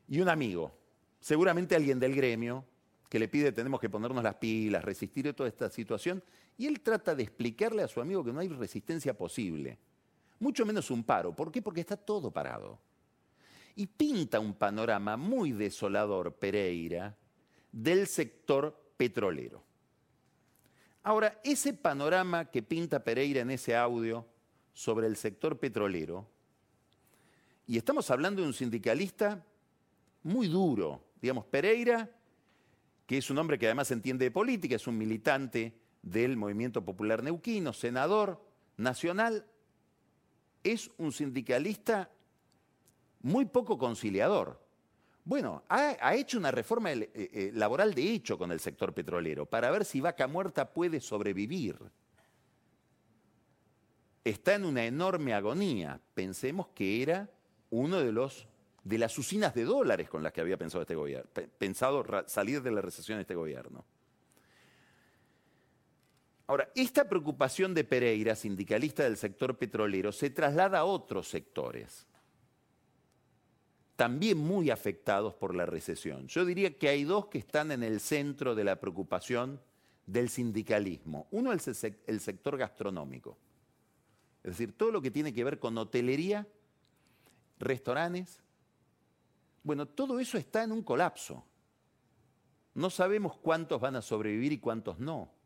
y 0.07 0.21
un 0.21 0.29
amigo, 0.29 0.73
seguramente 1.21 1.75
alguien 1.75 1.99
del 1.99 2.15
gremio, 2.15 2.65
que 3.09 3.19
le 3.19 3.29
pide 3.29 3.51
tenemos 3.51 3.81
que 3.81 3.91
ponernos 3.91 4.23
las 4.23 4.37
pilas, 4.37 4.85
resistir 4.85 5.33
toda 5.35 5.49
esta 5.49 5.69
situación, 5.69 6.23
y 6.61 6.67
él 6.67 6.83
trata 6.83 7.15
de 7.15 7.23
explicarle 7.23 7.83
a 7.83 7.89
su 7.89 8.03
amigo 8.03 8.23
que 8.23 8.35
no 8.35 8.41
hay 8.41 8.49
resistencia 8.49 9.17
posible, 9.17 9.79
mucho 10.41 10.67
menos 10.67 10.91
un 10.91 11.03
paro. 11.03 11.35
¿Por 11.35 11.51
qué? 11.51 11.63
Porque 11.63 11.81
está 11.81 11.97
todo 11.97 12.31
parado. 12.31 12.79
Y 13.77 13.87
pinta 13.87 14.39
un 14.41 14.53
panorama 14.53 15.17
muy 15.17 15.53
desolador, 15.53 16.35
Pereira, 16.35 17.17
del 17.73 18.07
sector 18.07 18.79
petrolero. 18.99 19.65
Ahora, 21.03 21.41
ese 21.45 21.73
panorama 21.73 22.51
que 22.51 22.63
pinta 22.63 23.03
Pereira 23.03 23.41
en 23.41 23.53
ese 23.53 23.75
audio 23.75 24.27
sobre 24.75 25.07
el 25.07 25.17
sector 25.17 25.59
petrolero, 25.59 26.29
y 27.67 27.79
estamos 27.79 28.11
hablando 28.11 28.43
de 28.43 28.49
un 28.49 28.53
sindicalista 28.53 29.43
muy 30.25 30.47
duro, 30.47 31.03
digamos, 31.23 31.47
Pereira, 31.47 32.11
que 33.07 33.17
es 33.17 33.31
un 33.31 33.39
hombre 33.39 33.59
que 33.59 33.65
además 33.65 33.91
entiende 33.91 34.27
de 34.27 34.31
política, 34.31 34.77
es 34.77 34.87
un 34.87 34.99
militante 34.99 35.80
del 36.03 36.37
Movimiento 36.37 36.85
Popular 36.85 37.23
Neuquino, 37.23 37.73
senador 37.73 38.43
nacional, 38.77 39.47
es 40.63 40.91
un 40.99 41.13
sindicalista 41.13 42.11
muy 43.23 43.45
poco 43.47 43.79
conciliador. 43.79 44.61
Bueno, 45.25 45.63
ha, 45.69 46.15
hecho 46.15 46.39
una 46.39 46.51
reforma 46.51 46.93
eh, 46.93 47.11
eh, 47.15 47.51
laboral 47.55 47.95
de 47.95 48.11
hecho 48.11 48.39
con 48.39 48.51
el 48.53 48.61
sector 48.61 48.95
petrolero 48.95 49.47
para 49.47 49.71
ver 49.71 49.85
si 49.85 50.01
Vaca 50.01 50.27
Muerta 50.27 50.73
puede 50.73 51.01
sobrevivir. 51.01 51.79
Está 54.25 54.55
en 54.55 54.65
una 54.65 54.85
enorme 54.85 55.35
agonía. 55.35 56.01
Pensemos 56.15 56.69
que 56.69 57.03
era 57.03 57.31
uno 57.71 58.01
de 58.01 58.13
los 58.13 58.49
de 58.83 58.99
las 58.99 59.17
usinas 59.19 59.55
de 59.55 59.65
dólares 59.65 60.09
con 60.09 60.23
las 60.23 60.33
que 60.33 60.41
había 60.41 60.57
pensado 60.57 60.83
este 60.83 60.95
gobierno, 60.95 61.29
pensado 61.59 62.05
salir 62.27 62.63
de 62.63 62.71
la 62.71 62.81
recesión 62.81 63.19
de 63.19 63.23
este 63.23 63.35
gobierno. 63.35 63.85
Ahora, 66.51 66.69
esta 66.75 67.09
preocupación 67.09 67.75
de 67.75 67.85
Pereira, 67.85 68.35
sindicalista 68.35 69.05
del 69.05 69.17
sector 69.17 69.57
petrolero, 69.57 70.11
se 70.11 70.31
traslada 70.31 70.81
a 70.81 70.85
otros 70.85 71.29
sectores 71.29 72.09
también 73.95 74.37
muy 74.37 74.69
afectados 74.71 75.33
por 75.35 75.55
la 75.55 75.65
recesión. 75.65 76.27
Yo 76.27 76.45
diría 76.45 76.77
que 76.77 76.89
hay 76.89 77.05
dos 77.05 77.27
que 77.27 77.39
están 77.39 77.71
en 77.71 77.85
el 77.85 78.01
centro 78.01 78.57
de 78.57 78.65
la 78.65 78.81
preocupación 78.81 79.61
del 80.07 80.29
sindicalismo. 80.29 81.29
Uno 81.31 81.53
es 81.53 81.85
el 81.85 82.19
sector 82.19 82.57
gastronómico, 82.57 83.39
es 84.43 84.51
decir, 84.51 84.77
todo 84.77 84.91
lo 84.91 85.01
que 85.01 85.13
tiene 85.13 85.33
que 85.33 85.45
ver 85.45 85.61
con 85.61 85.79
hotelería, 85.79 86.49
restaurantes. 87.61 88.43
Bueno, 89.63 89.87
todo 89.87 90.19
eso 90.19 90.37
está 90.37 90.65
en 90.65 90.73
un 90.73 90.83
colapso. 90.83 91.45
No 92.75 92.91
sabemos 92.91 93.37
cuántos 93.37 93.81
van 93.81 93.95
a 93.95 94.03
sobrevivir 94.03 94.51
y 94.51 94.59
cuántos 94.59 94.99
no. 94.99 95.39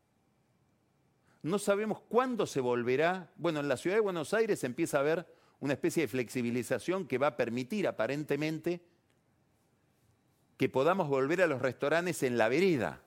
No 1.45 1.59
sabemos 1.59 1.99
cuándo 2.09 2.47
se 2.47 2.59
volverá. 2.59 3.29
Bueno, 3.35 3.59
en 3.59 3.67
la 3.67 3.77
ciudad 3.77 3.97
de 3.97 4.01
Buenos 4.01 4.33
Aires 4.33 4.63
empieza 4.63 4.97
a 4.97 5.03
ver 5.03 5.27
una 5.59 5.73
especie 5.73 6.01
de 6.01 6.07
flexibilización 6.07 7.05
que 7.05 7.19
va 7.19 7.27
a 7.27 7.37
permitir 7.37 7.87
aparentemente 7.87 8.81
que 10.57 10.69
podamos 10.69 11.07
volver 11.07 11.43
a 11.43 11.47
los 11.47 11.61
restaurantes 11.61 12.23
en 12.23 12.39
la 12.39 12.49
vereda. 12.49 13.03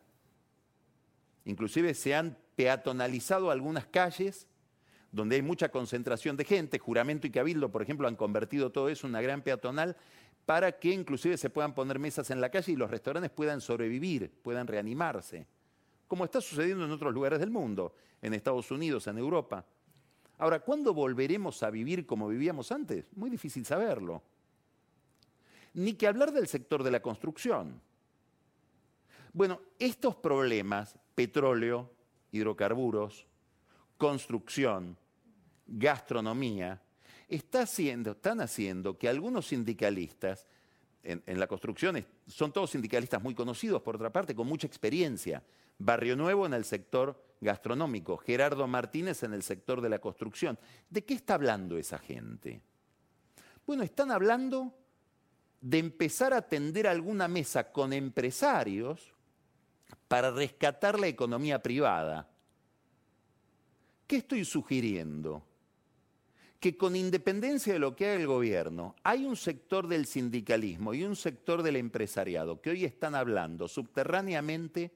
Inclusive 1.47 1.95
se 1.95 2.15
han 2.15 2.39
peatonalizado 2.55 3.51
algunas 3.51 3.87
calles 3.87 4.47
donde 5.11 5.35
hay 5.35 5.43
mucha 5.43 5.71
concentración 5.71 6.37
de 6.37 6.45
gente, 6.45 6.79
juramento 6.79 7.27
y 7.27 7.31
cabildo, 7.31 7.73
por 7.73 7.83
ejemplo, 7.83 8.07
han 8.07 8.15
convertido 8.15 8.71
todo 8.71 8.89
eso 8.89 9.09
en 9.09 9.15
una 9.15 9.21
gran 9.21 9.43
peatonal, 9.43 9.97
para 10.47 10.79
que 10.79 10.91
inclusive 10.91 11.37
se 11.39 11.51
puedan 11.51 11.75
poner 11.75 11.99
mesas 11.99 12.31
en 12.31 12.41
la 12.41 12.51
calle 12.51 12.71
y 12.71 12.77
los 12.77 12.89
restaurantes 12.89 13.33
puedan 13.33 13.61
sobrevivir, 13.61 14.31
puedan 14.45 14.69
reanimarse, 14.69 15.49
como 16.09 16.25
está 16.25 16.41
sucediendo 16.41 16.85
en 16.85 16.91
otros 16.91 17.15
lugares 17.15 17.39
del 17.39 17.51
mundo, 17.51 17.95
en 18.21 18.35
Estados 18.35 18.71
Unidos, 18.71 19.07
en 19.07 19.19
Europa. 19.19 19.65
Ahora, 20.39 20.61
¿cuándo 20.61 20.95
volveremos 20.95 21.63
a 21.63 21.71
vivir 21.71 22.07
como 22.07 22.29
vivíamos 22.29 22.73
antes? 22.73 23.07
Muy 23.15 23.29
difícil 23.29 23.65
saberlo. 23.65 24.23
Ni 25.75 25.95
que 25.95 26.07
hablar 26.07 26.33
del 26.33 26.49
sector 26.49 26.83
de 26.83 26.91
la 26.91 27.01
construcción. 27.01 27.81
Bueno, 29.33 29.61
estos 29.79 30.17
problemas, 30.17 30.97
petróleo, 31.15 31.91
hidrocarburos, 32.33 33.27
construcción, 33.97 34.97
gastronomía, 35.67 36.81
están 37.29 38.41
haciendo 38.41 38.97
que 38.97 39.09
algunos 39.09 39.49
sindicalistas, 39.49 40.47
en, 41.03 41.39
la 41.39 41.47
construcción, 41.47 42.05
son 42.27 42.53
todos 42.53 42.71
sindicalistas 42.71 43.23
muy 43.23 43.35
conocidos, 43.35 43.83
por 43.83 43.97
otra 43.97 44.11
parte, 44.11 44.35
con 44.35 44.47
mucha 44.47 44.67
experiencia. 44.67 45.43
Barrio 45.79 46.17
Nuevo 46.17 46.45
en 46.47 46.55
el 46.55 46.65
sector 46.65 47.25
gastronómico, 47.41 48.17
Gerardo 48.19 48.67
Martínez 48.67 49.23
en 49.23 49.33
el 49.33 49.43
sector 49.43 49.81
de 49.81 49.89
la 49.89 50.01
construcción. 50.01 50.59
¿De 50.91 51.05
qué 51.05 51.15
está 51.15 51.35
hablando 51.35 51.79
esa 51.79 51.99
gente? 51.99 52.61
Bueno, 53.67 53.83
están 53.83 54.11
hablando 54.11 54.75
de 55.61 55.79
empezar 55.79 56.33
a 56.35 56.43
tender 56.43 56.87
alguna 56.87 57.29
mesa 57.29 57.73
con 57.73 57.93
empresarios 57.93 59.15
para 60.09 60.31
rescatar 60.31 60.99
la 60.99 61.07
economía 61.07 61.63
privada. 61.63 62.29
¿Qué 64.07 64.17
estoy 64.17 64.45
sugiriendo? 64.45 65.45
Que 66.59 66.77
con 66.77 66.97
independencia 66.97 67.73
de 67.73 67.79
lo 67.79 67.95
que 67.95 68.07
haga 68.07 68.15
el 68.15 68.27
gobierno, 68.27 68.97
hay 69.05 69.25
un 69.27 69.37
sector 69.37 69.87
del 69.87 70.07
sindicalismo 70.07 70.95
y 70.95 71.05
un 71.05 71.15
sector 71.15 71.63
del 71.63 71.77
empresariado 71.77 72.61
que 72.61 72.71
hoy 72.71 72.85
están 72.85 73.15
hablando 73.15 73.69
subterráneamente 73.69 74.93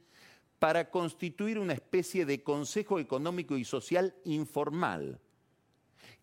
para 0.63 0.91
constituir 0.91 1.59
una 1.59 1.73
especie 1.73 2.25
de 2.25 2.45
consejo 2.45 3.01
económico 3.01 3.57
y 3.57 3.65
social 3.65 4.15
informal, 4.23 5.19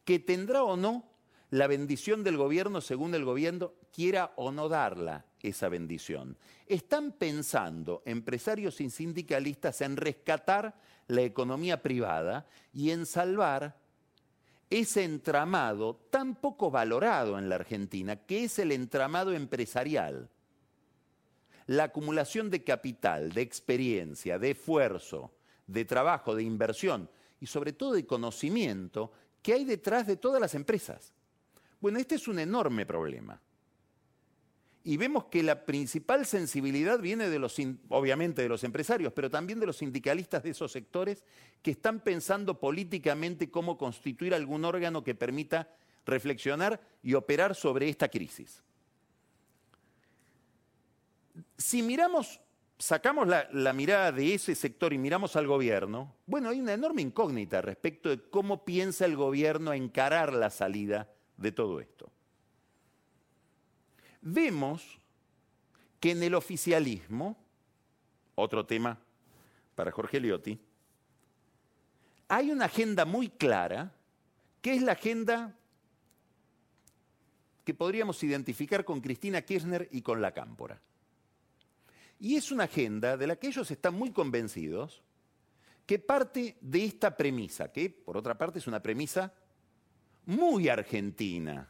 que 0.05 0.17
tendrá 0.17 0.63
o 0.63 0.77
no 0.77 1.03
la 1.49 1.67
bendición 1.67 2.23
del 2.23 2.37
gobierno 2.37 2.79
según 2.79 3.13
el 3.15 3.25
gobierno 3.25 3.73
quiera 3.91 4.31
o 4.37 4.53
no 4.53 4.69
darla 4.69 5.25
esa 5.41 5.67
bendición. 5.67 6.37
Están 6.67 7.11
pensando 7.11 8.01
empresarios 8.05 8.79
y 8.79 8.89
sindicalistas 8.89 9.81
en 9.81 9.97
rescatar 9.97 10.73
la 11.07 11.21
economía 11.23 11.81
privada 11.81 12.47
y 12.71 12.91
en 12.91 13.05
salvar 13.05 13.75
ese 14.69 15.03
entramado 15.03 15.97
tan 16.09 16.35
poco 16.35 16.71
valorado 16.71 17.37
en 17.37 17.49
la 17.49 17.55
Argentina, 17.55 18.15
que 18.15 18.45
es 18.45 18.57
el 18.57 18.71
entramado 18.71 19.33
empresarial. 19.33 20.29
La 21.69 21.83
acumulación 21.83 22.49
de 22.49 22.63
capital, 22.63 23.31
de 23.31 23.41
experiencia, 23.41 24.39
de 24.39 24.51
esfuerzo, 24.51 25.35
de 25.67 25.85
trabajo, 25.85 26.33
de 26.33 26.41
inversión 26.41 27.07
y 27.39 27.45
sobre 27.45 27.73
todo 27.73 27.93
de 27.93 28.07
conocimiento 28.07 29.11
que 29.43 29.53
hay 29.53 29.65
detrás 29.65 30.07
de 30.07 30.17
todas 30.17 30.41
las 30.41 30.55
empresas. 30.55 31.13
Bueno, 31.79 31.99
este 31.99 32.15
es 32.15 32.27
un 32.27 32.39
enorme 32.39 32.87
problema. 32.87 33.39
Y 34.83 34.97
vemos 34.97 35.25
que 35.25 35.43
la 35.43 35.63
principal 35.63 36.25
sensibilidad 36.25 36.97
viene 36.97 37.29
de 37.29 37.37
los, 37.37 37.55
obviamente, 37.89 38.41
de 38.41 38.49
los 38.49 38.63
empresarios, 38.63 39.13
pero 39.13 39.29
también 39.29 39.59
de 39.59 39.67
los 39.67 39.77
sindicalistas 39.77 40.41
de 40.41 40.49
esos 40.49 40.71
sectores 40.71 41.23
que 41.61 41.69
están 41.69 41.99
pensando 41.99 42.59
políticamente 42.59 43.51
cómo 43.51 43.77
constituir 43.77 44.33
algún 44.33 44.65
órgano 44.65 45.03
que 45.03 45.13
permita 45.13 45.69
reflexionar 46.03 46.81
y 47.03 47.13
operar 47.13 47.53
sobre 47.53 47.89
esta 47.89 48.07
crisis. 48.09 48.63
Si 51.57 51.81
miramos, 51.81 52.39
sacamos 52.77 53.27
la, 53.27 53.73
mirada 53.73 54.11
de 54.11 54.33
ese 54.33 54.55
sector 54.55 54.93
y 54.93 54.97
miramos 54.97 55.35
al 55.35 55.47
gobierno, 55.47 56.15
bueno, 56.25 56.49
hay 56.49 56.59
una 56.59 56.73
enorme 56.73 57.01
incógnita 57.01 57.61
respecto 57.61 58.09
de 58.09 58.21
cómo 58.29 58.63
piensa 58.63 59.05
el 59.05 59.15
gobierno 59.15 59.73
encarar 59.73 60.33
la 60.33 60.49
salida 60.49 61.09
de 61.37 61.51
todo 61.51 61.79
esto. 61.79 62.09
Vemos 64.21 64.99
que 65.99 66.11
en 66.11 66.23
el 66.23 66.35
oficialismo, 66.35 67.37
otro 68.35 68.65
tema 68.65 68.97
para 69.75 69.91
Jorge 69.91 70.19
Liotti, 70.19 70.59
hay 72.29 72.51
una 72.51 72.65
agenda 72.65 73.05
muy 73.05 73.29
clara, 73.29 73.91
que 74.61 74.73
es 74.73 74.81
la 74.81 74.93
agenda 74.93 75.55
que 77.65 77.73
podríamos 77.73 78.23
identificar 78.23 78.85
con 78.85 79.01
Cristina 79.01 79.41
Kirchner 79.41 79.89
y 79.91 80.01
con 80.01 80.21
la 80.21 80.31
Cámpora. 80.31 80.79
Y 82.19 82.35
es 82.35 82.51
una 82.51 82.65
agenda 82.65 83.15
de 83.15 83.27
la 83.27 83.37
que 83.37 83.47
ellos 83.47 83.71
están 83.71 83.95
muy 83.95 84.11
convencidos, 84.11 85.01
que 85.85 85.99
parte 85.99 86.57
de 86.59 86.85
esta 86.85 87.15
premisa, 87.15 87.71
que 87.71 87.89
por 87.89 88.17
otra 88.17 88.37
parte 88.37 88.59
es 88.59 88.67
una 88.67 88.81
premisa 88.81 89.33
muy 90.25 90.67
argentina. 90.67 91.67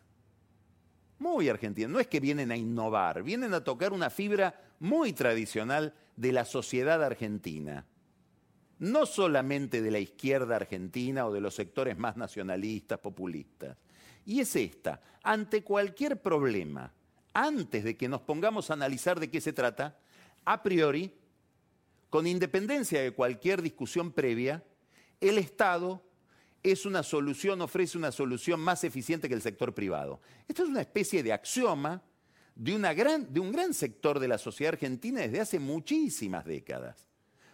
Muy 1.19 1.49
argentina. 1.49 1.87
No 1.87 1.99
es 1.99 2.07
que 2.07 2.19
vienen 2.19 2.51
a 2.51 2.57
innovar, 2.57 3.23
vienen 3.23 3.53
a 3.53 3.63
tocar 3.63 3.93
una 3.93 4.09
fibra 4.09 4.59
muy 4.79 5.13
tradicional 5.13 5.93
de 6.15 6.31
la 6.31 6.45
sociedad 6.45 7.03
argentina. 7.03 7.85
No 8.79 9.05
solamente 9.05 9.81
de 9.81 9.91
la 9.91 9.99
izquierda 9.99 10.55
argentina 10.55 11.27
o 11.27 11.33
de 11.33 11.41
los 11.41 11.53
sectores 11.53 11.97
más 11.97 12.17
nacionalistas, 12.17 12.99
populistas. 12.99 13.77
Y 14.25 14.39
es 14.39 14.55
esta, 14.55 15.01
ante 15.21 15.63
cualquier 15.63 16.21
problema, 16.21 16.91
antes 17.33 17.83
de 17.83 17.95
que 17.95 18.09
nos 18.09 18.21
pongamos 18.21 18.69
a 18.69 18.73
analizar 18.73 19.19
de 19.19 19.29
qué 19.29 19.41
se 19.41 19.53
trata, 19.53 19.97
a 20.49 20.63
priori, 20.63 21.13
con 22.09 22.25
independencia 22.25 23.03
de 23.03 23.11
cualquier 23.11 23.61
discusión 23.61 24.11
previa, 24.11 24.63
el 25.21 25.37
Estado 25.37 26.03
es 26.63 26.87
una 26.87 27.03
solución, 27.03 27.61
ofrece 27.61 27.99
una 27.99 28.11
solución 28.11 28.59
más 28.59 28.83
eficiente 28.83 29.29
que 29.29 29.35
el 29.35 29.43
sector 29.43 29.75
privado. 29.75 30.21
Esto 30.47 30.63
es 30.63 30.69
una 30.69 30.81
especie 30.81 31.21
de 31.21 31.33
axioma 31.33 32.01
de, 32.55 33.25
de 33.29 33.39
un 33.39 33.51
gran 33.51 33.75
sector 33.75 34.17
de 34.19 34.27
la 34.27 34.39
sociedad 34.39 34.73
argentina 34.73 35.21
desde 35.21 35.39
hace 35.39 35.59
muchísimas 35.59 36.45
décadas. 36.45 37.07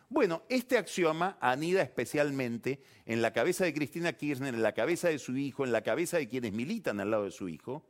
Bueno, 0.07 0.43
este 0.47 0.77
axioma 0.77 1.37
anida 1.41 1.81
especialmente 1.81 2.81
en 3.05 3.21
la 3.21 3.33
cabeza 3.33 3.65
de 3.65 3.73
Cristina 3.73 4.13
Kirchner, 4.13 4.53
en 4.53 4.63
la 4.63 4.73
cabeza 4.73 5.09
de 5.09 5.19
su 5.19 5.35
hijo, 5.35 5.65
en 5.65 5.73
la 5.73 5.81
cabeza 5.81 6.15
de 6.15 6.29
quienes 6.29 6.53
militan 6.53 7.01
al 7.01 7.11
lado 7.11 7.25
de 7.25 7.31
su 7.31 7.49
hijo, 7.49 7.85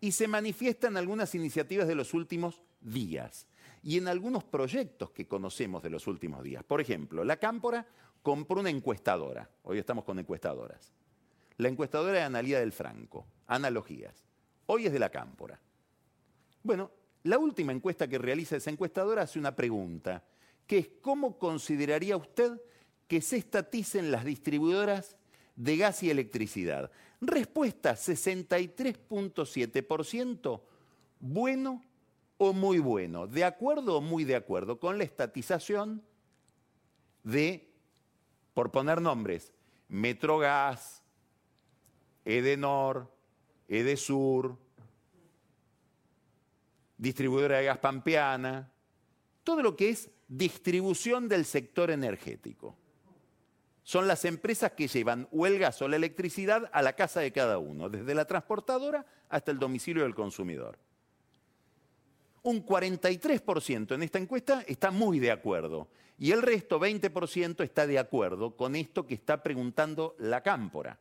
y 0.00 0.12
se 0.12 0.26
manifiesta 0.26 0.88
en 0.88 0.96
algunas 0.96 1.34
iniciativas 1.34 1.86
de 1.86 1.96
los 1.96 2.14
últimos 2.14 2.62
días 2.80 3.46
y 3.82 3.98
en 3.98 4.08
algunos 4.08 4.44
proyectos 4.44 5.10
que 5.10 5.26
conocemos 5.26 5.82
de 5.82 5.90
los 5.90 6.06
últimos 6.06 6.42
días. 6.42 6.64
Por 6.64 6.80
ejemplo, 6.80 7.22
la 7.24 7.36
Cámpora 7.36 7.86
compró 8.22 8.60
una 8.60 8.70
encuestadora. 8.70 9.50
Hoy 9.62 9.78
estamos 9.78 10.04
con 10.04 10.18
encuestadoras. 10.18 10.92
La 11.58 11.68
encuestadora 11.68 12.18
de 12.18 12.22
Analía 12.22 12.60
del 12.60 12.72
Franco, 12.72 13.26
Analogías. 13.46 14.24
Hoy 14.66 14.86
es 14.86 14.92
de 14.92 14.98
la 14.98 15.10
Cámpora. 15.10 15.60
Bueno, 16.62 16.90
la 17.22 17.38
última 17.38 17.72
encuesta 17.72 18.08
que 18.08 18.18
realiza 18.18 18.56
esa 18.56 18.70
encuestadora 18.70 19.22
hace 19.22 19.38
una 19.38 19.54
pregunta, 19.54 20.24
que 20.66 20.78
es 20.78 20.88
¿cómo 21.00 21.38
consideraría 21.38 22.16
usted 22.16 22.60
que 23.06 23.20
se 23.20 23.36
estaticen 23.36 24.10
las 24.10 24.24
distribuidoras 24.24 25.16
de 25.54 25.76
gas 25.76 26.02
y 26.02 26.10
electricidad? 26.10 26.90
Respuesta 27.20 27.94
63.7%, 27.94 30.60
bueno 31.20 31.84
o 32.38 32.52
muy 32.52 32.78
bueno, 32.78 33.26
de 33.26 33.44
acuerdo 33.44 33.98
o 33.98 34.00
muy 34.00 34.24
de 34.24 34.36
acuerdo 34.36 34.78
con 34.78 34.98
la 34.98 35.04
estatización 35.04 36.02
de 37.22 37.72
por 38.54 38.70
poner 38.70 39.00
nombres, 39.00 39.52
Metrogas, 39.88 41.02
Edenor, 42.24 43.12
Edesur, 43.68 44.56
distribuidora 46.98 47.58
de 47.58 47.66
gas 47.66 47.78
pampeana, 47.78 48.72
todo 49.44 49.62
lo 49.62 49.76
que 49.76 49.90
es 49.90 50.10
distribución 50.28 51.28
del 51.28 51.44
sector 51.44 51.90
energético. 51.90 52.76
Son 53.82 54.08
las 54.08 54.24
empresas 54.24 54.72
que 54.72 54.88
llevan 54.88 55.28
o 55.30 55.46
el 55.46 55.58
gas 55.58 55.80
o 55.80 55.88
la 55.88 55.96
electricidad 55.96 56.68
a 56.72 56.82
la 56.82 56.94
casa 56.94 57.20
de 57.20 57.32
cada 57.32 57.58
uno, 57.58 57.88
desde 57.88 58.14
la 58.14 58.24
transportadora 58.24 59.06
hasta 59.28 59.52
el 59.52 59.58
domicilio 59.58 60.02
del 60.02 60.14
consumidor. 60.14 60.78
Un 62.46 62.64
43% 62.64 63.96
en 63.96 64.04
esta 64.04 64.20
encuesta 64.20 64.62
está 64.68 64.92
muy 64.92 65.18
de 65.18 65.32
acuerdo 65.32 65.88
y 66.16 66.30
el 66.30 66.42
resto, 66.42 66.78
20%, 66.78 67.64
está 67.64 67.88
de 67.88 67.98
acuerdo 67.98 68.54
con 68.54 68.76
esto 68.76 69.04
que 69.04 69.14
está 69.14 69.42
preguntando 69.42 70.14
la 70.20 70.44
cámpora. 70.44 70.96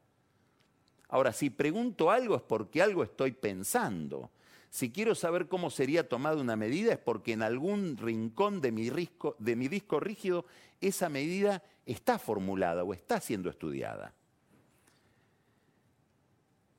Ahora, 1.07 1.31
si 1.33 1.51
pregunto 1.51 2.09
algo 2.09 2.35
es 2.35 2.41
porque 2.41 2.81
algo 2.81 3.03
estoy 3.03 3.33
pensando. 3.33 4.31
Si 4.71 4.91
quiero 4.91 5.13
saber 5.13 5.47
cómo 5.47 5.69
sería 5.69 6.09
tomada 6.09 6.41
una 6.41 6.55
medida 6.55 6.93
es 6.93 6.97
porque 6.97 7.33
en 7.33 7.43
algún 7.43 7.95
rincón 7.95 8.59
de 8.59 8.71
mi, 8.71 8.89
de 8.89 9.55
mi 9.55 9.67
disco 9.67 9.99
rígido 9.99 10.47
esa 10.81 11.09
medida 11.09 11.61
está 11.85 12.17
formulada 12.17 12.83
o 12.83 12.91
está 12.91 13.21
siendo 13.21 13.51
estudiada. 13.51 14.15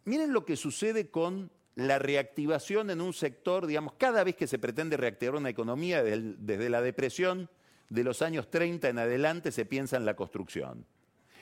Miren 0.05 0.33
lo 0.33 0.45
que 0.45 0.57
sucede 0.57 1.09
con 1.09 1.53
la 1.77 1.99
reactivación 1.99 2.91
en 2.91 3.03
un 3.03 3.13
sector, 3.13 3.67
digamos, 3.67 3.93
cada 3.99 4.25
vez 4.25 4.35
que 4.35 4.47
se 4.47 4.59
pretende 4.59 4.97
reactivar 4.97 5.37
una 5.37 5.51
economía 5.51 6.03
desde, 6.03 6.71
la 6.71 6.81
depresión 6.81 7.51
de 7.91 8.03
los 8.03 8.23
años 8.23 8.51
30 8.51 8.89
en 8.89 8.99
adelante 8.99 9.53
se 9.53 9.67
piensa 9.67 9.99
en 9.99 10.07
la 10.07 10.17
construcción. 10.17 10.87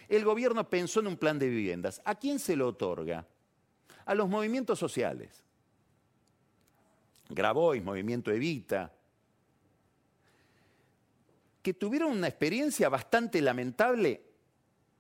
El 0.09 0.25
gobierno 0.25 0.69
pensó 0.69 1.01
en 1.01 1.07
un 1.07 1.17
plan 1.17 1.39
de 1.39 1.49
viviendas. 1.49 2.03
¿A 2.05 2.17
quién 2.17 2.41
se 2.41 2.57
lo 2.57 2.69
otorga? 2.69 3.27
A 4.05 4.15
los 4.15 4.29
movimientos 4.29 4.79
sociales. 4.79 5.43
Grabois, 7.31 7.83
Movimiento 7.83 8.33
Evita, 8.33 8.93
que 11.63 11.75
tuvieron 11.75 12.11
una 12.11 12.27
experiencia 12.27 12.89
bastante 12.89 13.41
lamentable 13.41 14.21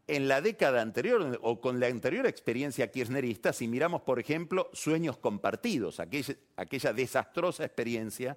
en 0.06 0.28
la 0.28 0.40
década 0.40 0.82
anterior 0.82 1.38
o 1.42 1.60
con 1.60 1.80
la 1.80 1.86
anterior 1.86 2.26
experiencia 2.26 2.90
kirchnerista, 2.90 3.52
si 3.52 3.68
miramos, 3.68 4.02
por 4.02 4.18
ejemplo, 4.18 4.68
Sueños 4.72 5.16
Compartidos, 5.16 6.00
aquella, 6.00 6.92
desastrosa 6.92 7.64
experiencia 7.64 8.36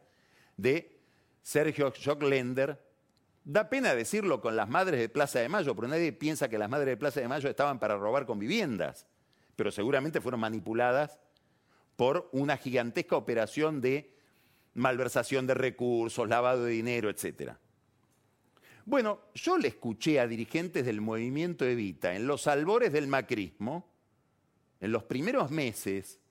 de 0.56 0.97
Sergio 1.43 1.91
Schocklender, 1.91 2.82
da 3.43 3.69
pena 3.69 3.95
decirlo 3.95 4.41
con 4.41 4.56
las 4.56 4.69
madres 4.69 4.99
de 4.99 5.10
Plaza 5.10 5.39
de 5.39 5.49
Mayo, 5.49 5.75
porque 5.75 5.91
nadie 5.91 6.13
piensa 6.13 6.49
que 6.49 6.58
las 6.58 6.69
madres 6.69 6.89
de 6.89 6.97
Plaza 6.97 7.19
de 7.19 7.27
Mayo 7.27 7.49
estaban 7.49 7.80
para 7.80 7.97
robar 7.97 8.25
con 8.25 8.39
viviendas, 8.39 9.06
pero 9.56 9.71
seguramente 9.71 10.21
fueron 10.21 10.39
manipuladas 10.39 11.19
por 11.95 12.30
una 12.32 12.58
gigantesca 12.58 13.17
operación 13.17 13.82
de 13.82 14.13
malversación 14.73 15.47
de 15.47 15.53
recursos, 15.53 16.30
lavado 16.30 16.63
de 16.63 16.71
dinero, 16.71 17.10
etcétera. 17.10 17.60
Bueno, 18.88 19.19
yo 19.34 19.58
le 19.58 19.67
escuché 19.67 20.17
a 20.17 20.28
dirigentes 20.28 20.86
del 20.86 21.02
movimiento 21.02 21.65
Evita 21.65 22.15
en 22.15 22.26
los 22.26 22.47
albores 22.47 22.93
del 22.93 23.08
macrismo, 23.08 23.86
en 24.80 24.93
los 24.93 25.04
primeros 25.04 25.52
meses 25.52 26.21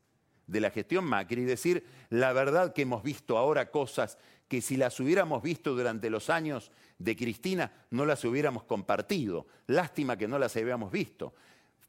de 0.47 0.61
la 0.61 0.71
gestión 0.71 1.05
Macri, 1.05 1.45
decir, 1.45 1.85
la 2.09 2.33
verdad 2.33 2.73
que 2.73 2.81
hemos 2.81 3.03
visto 3.03 3.37
ahora 3.37 3.71
cosas 3.71 4.16
que 4.49 4.62
si 4.62 4.79
las 4.79 4.99
hubiéramos 5.01 5.42
visto 5.42 5.75
durante 5.75 6.09
los 6.09 6.31
años 6.31 6.73
de 6.99 7.14
Cristina 7.14 7.71
no 7.90 8.07
las 8.07 8.25
hubiéramos 8.25 8.64
compartido. 8.64 9.47
Lástima 9.66 10.16
que 10.16 10.27
no 10.27 10.38
las 10.38 10.57
habíamos 10.57 10.90
visto. 10.90 11.35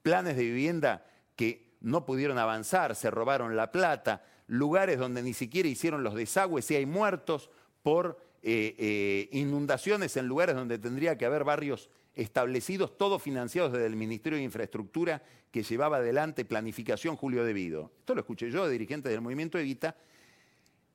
Planes 0.02 0.36
de 0.36 0.44
vivienda 0.44 1.06
que 1.38 1.78
no 1.80 2.06
pudieron 2.06 2.38
avanzar, 2.40 2.94
se 2.98 3.10
robaron 3.10 3.56
la 3.56 3.72
plata, 3.72 4.26
lugares 4.48 5.00
donde 5.00 5.24
ni 5.24 5.34
siquiera 5.34 5.70
hicieron 5.70 6.04
los 6.04 6.14
desagües 6.14 6.70
y 6.72 6.76
hay 6.76 6.86
muertos 6.86 7.52
por 7.84 8.27
eh, 8.50 8.76
eh, 8.78 9.30
inundaciones 9.34 10.16
en 10.16 10.26
lugares 10.26 10.56
donde 10.56 10.80
tendría 10.80 11.18
que 11.18 11.26
haber 11.26 11.44
barrios 11.44 11.90
establecidos, 12.16 12.98
todos 12.98 13.22
financiados 13.22 13.74
desde 13.74 13.88
el 13.88 13.98
Ministerio 13.98 14.38
de 14.38 14.46
Infraestructura 14.46 15.22
que 15.52 15.64
llevaba 15.64 15.98
adelante 15.98 16.46
planificación 16.46 17.18
Julio 17.18 17.44
Devido. 17.44 17.92
Esto 18.00 18.16
lo 18.16 18.22
escuché 18.22 18.50
yo, 18.50 18.70
dirigente 18.70 19.10
del 19.10 19.20
movimiento 19.20 19.58
Evita. 19.58 19.98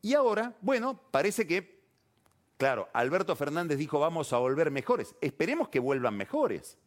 Y 0.01 0.15
ahora, 0.15 0.57
bueno, 0.63 0.99
parece 1.11 1.47
que, 1.47 1.83
claro, 2.57 2.89
Alberto 2.95 3.37
Fernández 3.37 3.77
dijo 3.77 4.01
vamos 4.01 4.33
a 4.33 4.39
volver 4.39 4.71
mejores. 4.71 5.15
Esperemos 5.21 5.69
que 5.69 5.79
vuelvan 5.79 6.17
mejores. 6.17 6.79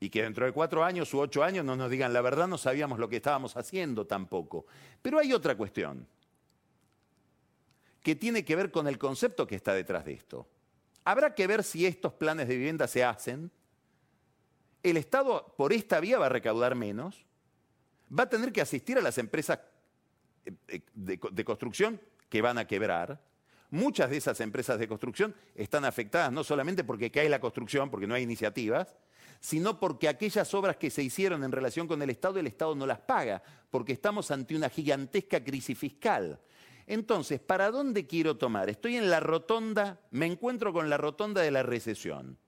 Y 0.00 0.10
que 0.10 0.22
dentro 0.22 0.44
de 0.44 0.52
cuatro 0.52 0.84
años 0.84 1.14
u 1.14 1.20
ocho 1.20 1.42
años 1.42 1.64
no 1.64 1.76
nos 1.76 1.88
digan 1.88 2.12
la 2.12 2.20
verdad, 2.20 2.46
no 2.46 2.58
sabíamos 2.58 2.98
lo 2.98 3.08
que 3.08 3.16
estábamos 3.16 3.56
haciendo 3.56 4.06
tampoco. 4.06 4.66
Pero 5.00 5.18
hay 5.18 5.32
otra 5.32 5.56
cuestión 5.56 6.06
que 8.04 8.14
tiene 8.14 8.44
que 8.44 8.54
ver 8.54 8.70
con 8.70 8.86
el 8.86 8.98
concepto 8.98 9.46
que 9.46 9.56
está 9.56 9.72
detrás 9.72 10.04
de 10.04 10.12
esto. 10.12 10.46
Habrá 11.04 11.34
que 11.34 11.46
ver 11.46 11.64
si 11.64 11.86
estos 11.86 12.12
planes 12.12 12.46
de 12.46 12.54
vivienda 12.54 12.86
se 12.86 13.02
hacen. 13.02 13.50
El 14.82 14.98
Estado 14.98 15.54
por 15.56 15.72
esta 15.72 16.00
vía 16.00 16.18
va 16.18 16.26
a 16.26 16.28
recaudar 16.28 16.74
menos, 16.74 17.24
va 18.16 18.24
a 18.24 18.28
tener 18.28 18.52
que 18.52 18.60
asistir 18.60 18.98
a 18.98 19.00
las 19.00 19.16
empresas 19.16 19.58
eh, 20.44 20.52
eh, 20.68 20.82
de, 20.92 21.44
construcción 21.46 21.98
que 22.28 22.42
van 22.42 22.58
a 22.58 22.66
quebrar. 22.66 23.22
Muchas 23.70 24.10
de 24.10 24.18
esas 24.18 24.38
empresas 24.40 24.78
de 24.78 24.86
construcción 24.86 25.34
están 25.54 25.86
afectadas 25.86 26.30
no 26.30 26.44
solamente 26.44 26.84
porque 26.84 27.10
cae 27.10 27.30
la 27.30 27.40
construcción, 27.40 27.90
porque 27.90 28.06
no 28.06 28.14
hay 28.14 28.22
iniciativas, 28.22 28.98
sino 29.40 29.80
porque 29.80 30.08
aquellas 30.08 30.52
obras 30.52 30.76
que 30.76 30.90
se 30.90 31.02
hicieron 31.02 31.42
en 31.42 31.52
relación 31.52 31.88
con 31.88 32.02
el 32.02 32.10
Estado, 32.10 32.38
el 32.38 32.48
Estado 32.48 32.74
no 32.74 32.86
las 32.86 33.00
paga, 33.00 33.42
porque 33.70 33.94
estamos 33.94 34.30
ante 34.30 34.54
una 34.54 34.68
gigantesca 34.68 35.42
crisis 35.42 35.78
fiscal. 35.78 36.38
Entonces, 36.86 37.40
¿para 37.40 37.70
dónde 37.70 38.06
quiero 38.06 38.36
tomar? 38.36 38.68
Estoy 38.68 38.96
en 38.96 39.10
la 39.10 39.20
rotonda, 39.20 40.00
me 40.10 40.26
encuentro 40.26 40.72
con 40.72 40.90
la 40.90 40.98
rotonda 40.98 41.40
de 41.40 41.50
la 41.50 41.62
recesión. 41.62 42.38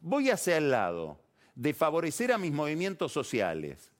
Voy 0.00 0.30
hacia 0.30 0.56
el 0.56 0.70
lado 0.70 1.18
de 1.54 1.74
favorecer 1.74 2.32
a 2.32 2.38
mis 2.38 2.52
movimientos 2.52 3.12
sociales, 3.12 3.90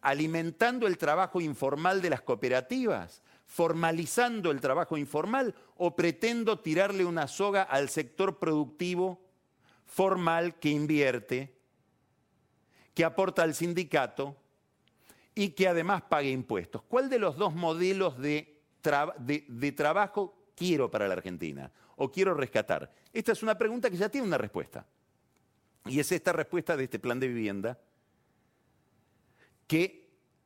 alimentando 0.00 0.86
el 0.86 0.96
trabajo 0.96 1.40
informal 1.40 2.00
de 2.00 2.10
las 2.10 2.22
cooperativas, 2.22 3.22
formalizando 3.46 4.50
el 4.50 4.60
trabajo 4.60 4.96
informal 4.96 5.54
o 5.76 5.94
pretendo 5.94 6.60
tirarle 6.60 7.04
una 7.04 7.28
soga 7.28 7.62
al 7.62 7.90
sector 7.90 8.38
productivo 8.38 9.20
formal 9.84 10.58
que 10.58 10.70
invierte, 10.70 11.54
que 12.94 13.04
aporta 13.04 13.42
al 13.42 13.54
sindicato 13.54 14.36
y 15.34 15.50
que 15.50 15.68
además 15.68 16.02
pague 16.02 16.30
impuestos. 16.30 16.82
¿Cuál 16.84 17.10
de 17.10 17.18
los 17.18 17.36
dos 17.36 17.54
modelos 17.54 18.18
de 18.18 18.53
de, 19.18 19.72
trabajo 19.72 20.50
quiero 20.54 20.90
para 20.90 21.08
la 21.08 21.14
Argentina 21.14 21.70
o 21.96 22.10
quiero 22.10 22.34
rescatar? 22.34 22.92
Esta 23.12 23.32
es 23.32 23.42
una 23.42 23.56
pregunta 23.56 23.90
que 23.90 23.96
ya 23.96 24.08
tiene 24.08 24.26
una 24.26 24.38
respuesta. 24.38 24.86
Y 25.86 26.00
es 26.00 26.10
esta 26.12 26.32
respuesta 26.32 26.76
de 26.76 26.84
este 26.84 26.98
plan 26.98 27.20
de 27.20 27.28
vivienda 27.28 27.78
que 29.66 30.04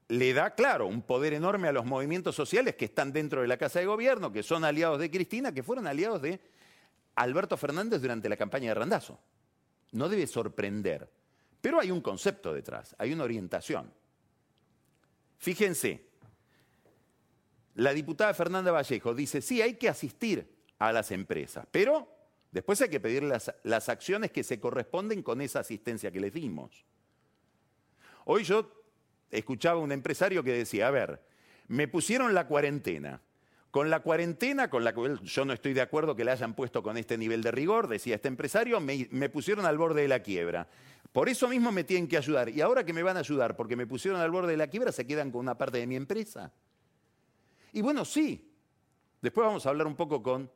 le 0.08 0.32
da, 0.32 0.54
claro, 0.54 0.86
un 0.86 1.02
poder 1.02 1.34
enorme 1.34 1.68
a 1.68 1.72
los 1.72 1.84
movimientos 1.84 2.34
sociales 2.34 2.76
que 2.76 2.86
están 2.86 3.12
dentro 3.12 3.42
de 3.42 3.48
la 3.48 3.56
Casa 3.56 3.78
de 3.78 3.86
Gobierno, 3.86 4.32
que 4.32 4.42
son 4.42 4.64
aliados 4.64 4.98
de 4.98 5.10
Cristina, 5.10 5.52
que 5.52 5.62
fueron 5.62 5.86
aliados 5.86 6.22
de 6.22 6.40
Alberto 7.14 7.56
Fernández 7.56 8.00
durante 8.00 8.28
la 8.28 8.36
campaña 8.36 8.70
de 8.70 8.74
Randazo. 8.74 9.20
No 9.92 10.08
debe 10.08 10.26
sorprender. 10.26 11.10
Pero 11.60 11.80
hay 11.80 11.90
un 11.90 12.00
concepto 12.00 12.52
detrás, 12.52 12.94
hay 12.98 13.12
una 13.12 13.24
orientación. 13.24 13.92
Fíjense, 15.38 16.07
la 17.78 17.94
diputada 17.94 18.34
Fernanda 18.34 18.72
Vallejo 18.72 19.14
dice, 19.14 19.40
sí, 19.40 19.62
hay 19.62 19.74
que 19.74 19.88
asistir 19.88 20.52
a 20.80 20.92
las 20.92 21.12
empresas, 21.12 21.64
pero 21.70 22.08
después 22.50 22.80
hay 22.82 22.88
que 22.88 22.98
pedir 22.98 23.22
las, 23.22 23.88
acciones 23.88 24.32
que 24.32 24.42
se 24.42 24.58
corresponden 24.58 25.22
con 25.22 25.40
esa 25.40 25.60
asistencia 25.60 26.10
que 26.10 26.18
les 26.18 26.32
dimos. 26.32 26.84
Hoy 28.24 28.42
yo 28.42 28.68
escuchaba 29.30 29.78
a 29.78 29.82
un 29.84 29.92
empresario 29.92 30.42
que 30.42 30.52
decía, 30.52 30.88
a 30.88 30.90
ver, 30.90 31.22
me 31.68 31.86
pusieron 31.86 32.34
la 32.34 32.48
cuarentena. 32.48 33.22
Con 33.70 33.90
la 33.90 34.00
cuarentena, 34.00 34.70
con 34.70 34.82
la 34.82 34.92
cual 34.92 35.20
yo 35.20 35.44
no 35.44 35.52
estoy 35.52 35.72
de 35.72 35.82
acuerdo 35.82 36.16
que 36.16 36.24
la 36.24 36.32
hayan 36.32 36.54
puesto 36.54 36.82
con 36.82 36.96
este 36.96 37.16
nivel 37.16 37.42
de 37.42 37.52
rigor, 37.52 37.86
decía 37.86 38.16
este 38.16 38.26
empresario, 38.26 38.80
me, 38.80 39.06
me, 39.12 39.28
pusieron 39.28 39.66
al 39.66 39.78
borde 39.78 40.02
de 40.02 40.08
la 40.08 40.20
quiebra. 40.20 40.66
Por 41.12 41.28
eso 41.28 41.46
mismo 41.46 41.70
me 41.70 41.84
tienen 41.84 42.08
que 42.08 42.16
ayudar. 42.16 42.48
Y 42.48 42.60
ahora 42.60 42.84
que 42.84 42.92
me 42.92 43.04
van 43.04 43.18
a 43.18 43.20
ayudar 43.20 43.54
porque 43.54 43.76
me 43.76 43.86
pusieron 43.86 44.20
al 44.20 44.32
borde 44.32 44.52
de 44.52 44.56
la 44.56 44.66
quiebra, 44.66 44.90
se 44.90 45.06
quedan 45.06 45.30
con 45.30 45.42
una 45.42 45.56
parte 45.56 45.78
de 45.78 45.86
mi 45.86 45.94
empresa. 45.94 46.52
Y 47.72 47.80
bueno, 47.80 48.04
sí. 48.04 48.44
Después 49.20 49.46
vamos 49.46 49.66
a 49.66 49.70
hablar 49.70 49.86
un 49.86 49.96
poco 49.96 50.22
con 50.22 50.50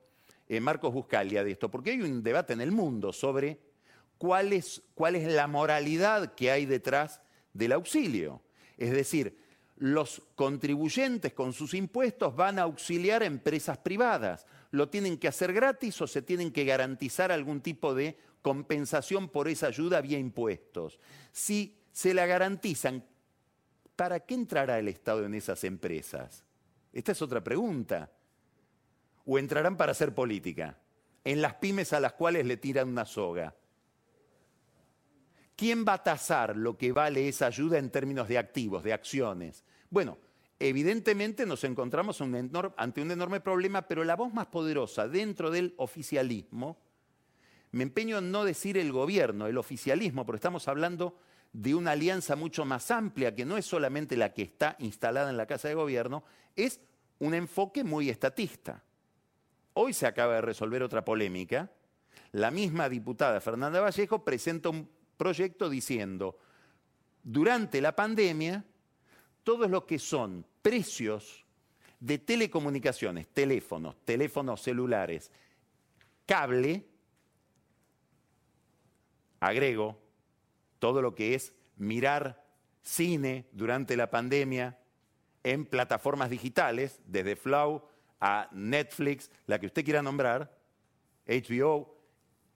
eh, 0.49 0.61
Marcos 0.61 0.93
Buscalia 0.93 1.43
de 1.45 1.53
esto, 1.53 1.71
porque 1.71 1.91
hay 1.91 2.03
un 2.03 2.23
debate 2.23 2.53
en 2.53 2.61
el 2.61 2.73
mundo 2.73 3.13
sobre 3.13 3.59
cuál 4.19 4.53
es, 4.53 4.83
cuál 4.95 5.17
es 5.17 5.33
la 5.33 5.47
moralidad 5.47 6.35
que 6.35 6.51
hay 6.51 6.67
detrás 6.67 7.21
del 7.53 7.73
auxilio. 7.73 8.43
Es 8.77 8.93
decir, 8.93 9.37
los 9.77 10.23
contribuyentes 10.37 11.33
con 11.33 11.53
sus 11.53 11.75
impuestos 11.75 12.37
van 12.37 12.59
a 12.59 12.63
auxiliar 12.63 13.23
a 13.23 13.27
empresas 13.27 13.79
privadas. 13.79 14.47
¿Lo 14.71 14.89
tienen 14.89 15.19
que 15.19 15.29
hacer 15.29 15.53
gratis 15.53 16.01
o 16.01 16.07
se 16.07 16.23
tienen 16.23 16.53
que 16.53 16.65
garantizar 16.65 17.33
algún 17.33 17.61
tipo 17.61 17.95
de 17.95 18.17
compensación 18.43 19.29
por 19.29 19.49
esa 19.49 19.67
ayuda 19.67 20.01
vía 20.01 20.19
impuestos? 20.19 21.01
Si 21.33 21.79
se 21.91 22.15
la 22.15 22.27
garantizan, 22.27 23.05
¿para 23.97 24.21
qué 24.21 24.35
entrará 24.35 24.79
el 24.79 24.89
Estado 24.89 25.25
en 25.25 25.35
esas 25.35 25.65
empresas? 25.65 26.45
Esta 26.93 27.13
es 27.13 27.23
otra 27.23 27.43
pregunta. 27.43 28.11
¿O 29.25 29.39
entrarán 29.39 29.77
para 29.77 29.93
hacer 29.93 30.15
política? 30.15 30.79
En 31.25 31.41
las 31.41 31.55
pymes 31.55 31.93
a 31.93 32.01
las 32.01 32.13
cuales 32.15 32.45
le 32.45 32.57
tiran 32.57 32.89
una 32.89 33.05
soga. 33.05 33.55
¿Quién 35.57 35.85
va 35.87 35.95
a 35.95 36.03
tasar 36.03 36.57
lo 36.57 36.77
que 36.77 36.93
vale 36.93 37.29
esa 37.29 37.47
ayuda 37.47 37.79
en 37.79 37.91
términos 37.91 38.27
de 38.27 38.39
activos, 38.39 38.83
de 38.83 38.93
acciones? 38.93 39.65
Bueno, 39.91 40.19
evidentemente 40.59 41.47
nos 41.47 41.63
encontramos 41.65 42.21
ante 42.21 43.01
un 43.01 43.11
enorme 43.11 43.41
problema, 43.41 43.83
pero 43.83 44.03
la 44.03 44.17
voz 44.17 44.33
más 44.35 44.47
poderosa 44.47 45.07
dentro 45.07 45.51
del 45.51 45.75
oficialismo, 45.77 46.79
me 47.71 47.85
empeño 47.85 48.19
en 48.19 48.33
no 48.33 48.45
decir 48.45 48.77
el 48.77 48.93
gobierno, 48.93 49.47
el 49.47 49.57
oficialismo, 49.57 50.27
porque 50.27 50.39
estamos 50.39 50.67
hablando 50.69 51.17
de 51.53 51.75
una 51.75 51.93
alianza 51.93 52.35
mucho 52.37 52.65
más 52.65 52.91
amplia, 52.91 53.35
que 53.35 53.45
no 53.45 53.57
es 53.57 53.67
solamente 53.67 54.17
la 54.17 54.33
que 54.33 54.43
está 54.43 54.77
instalada 54.79 55.31
en 55.31 55.37
la 55.37 55.47
Casa 55.47 55.69
de 55.69 55.75
Gobierno, 55.75 56.25
es 56.57 56.81
un 57.19 57.35
enfoque 57.35 57.85
muy 57.85 58.09
estatista. 58.09 58.83
Hoy 59.75 59.93
se 59.93 60.07
acaba 60.07 60.35
de 60.35 60.41
resolver 60.41 60.83
otra 60.83 61.05
polémica. 61.05 61.71
La 62.33 62.51
misma 62.51 62.89
diputada 62.89 63.41
Fernanda 63.41 63.81
Vallejo 63.81 64.25
presenta 64.25 64.71
un 64.71 64.89
proyecto 65.17 65.69
diciendo, 65.69 66.39
durante 67.23 67.81
la 67.81 67.95
pandemia, 67.95 68.65
todo 69.45 69.69
lo 69.69 69.87
que 69.87 69.99
son 69.99 70.45
precios 70.63 71.45
de 72.01 72.19
telecomunicaciones, 72.19 73.29
teléfonos, 73.29 73.97
teléfonos 74.05 74.61
celulares, 74.61 75.31
cable, 76.27 76.85
agrego 79.41 80.02
todo 80.83 81.01
lo 81.01 81.15
que 81.15 81.37
es 81.37 81.55
mirar 81.77 82.45
cine 82.83 83.47
durante 83.53 83.97
la 83.97 84.11
pandemia 84.11 84.81
en 85.45 85.65
plataformas 85.65 86.29
digitales, 86.29 87.01
desde 87.07 87.37
Flow 87.37 87.85
a 88.21 88.49
Netflix, 88.51 89.31
la 89.47 89.61
que 89.61 89.67
usted 89.67 89.85
quiera 89.85 90.03
nombrar, 90.03 90.59
HBO, 91.29 91.97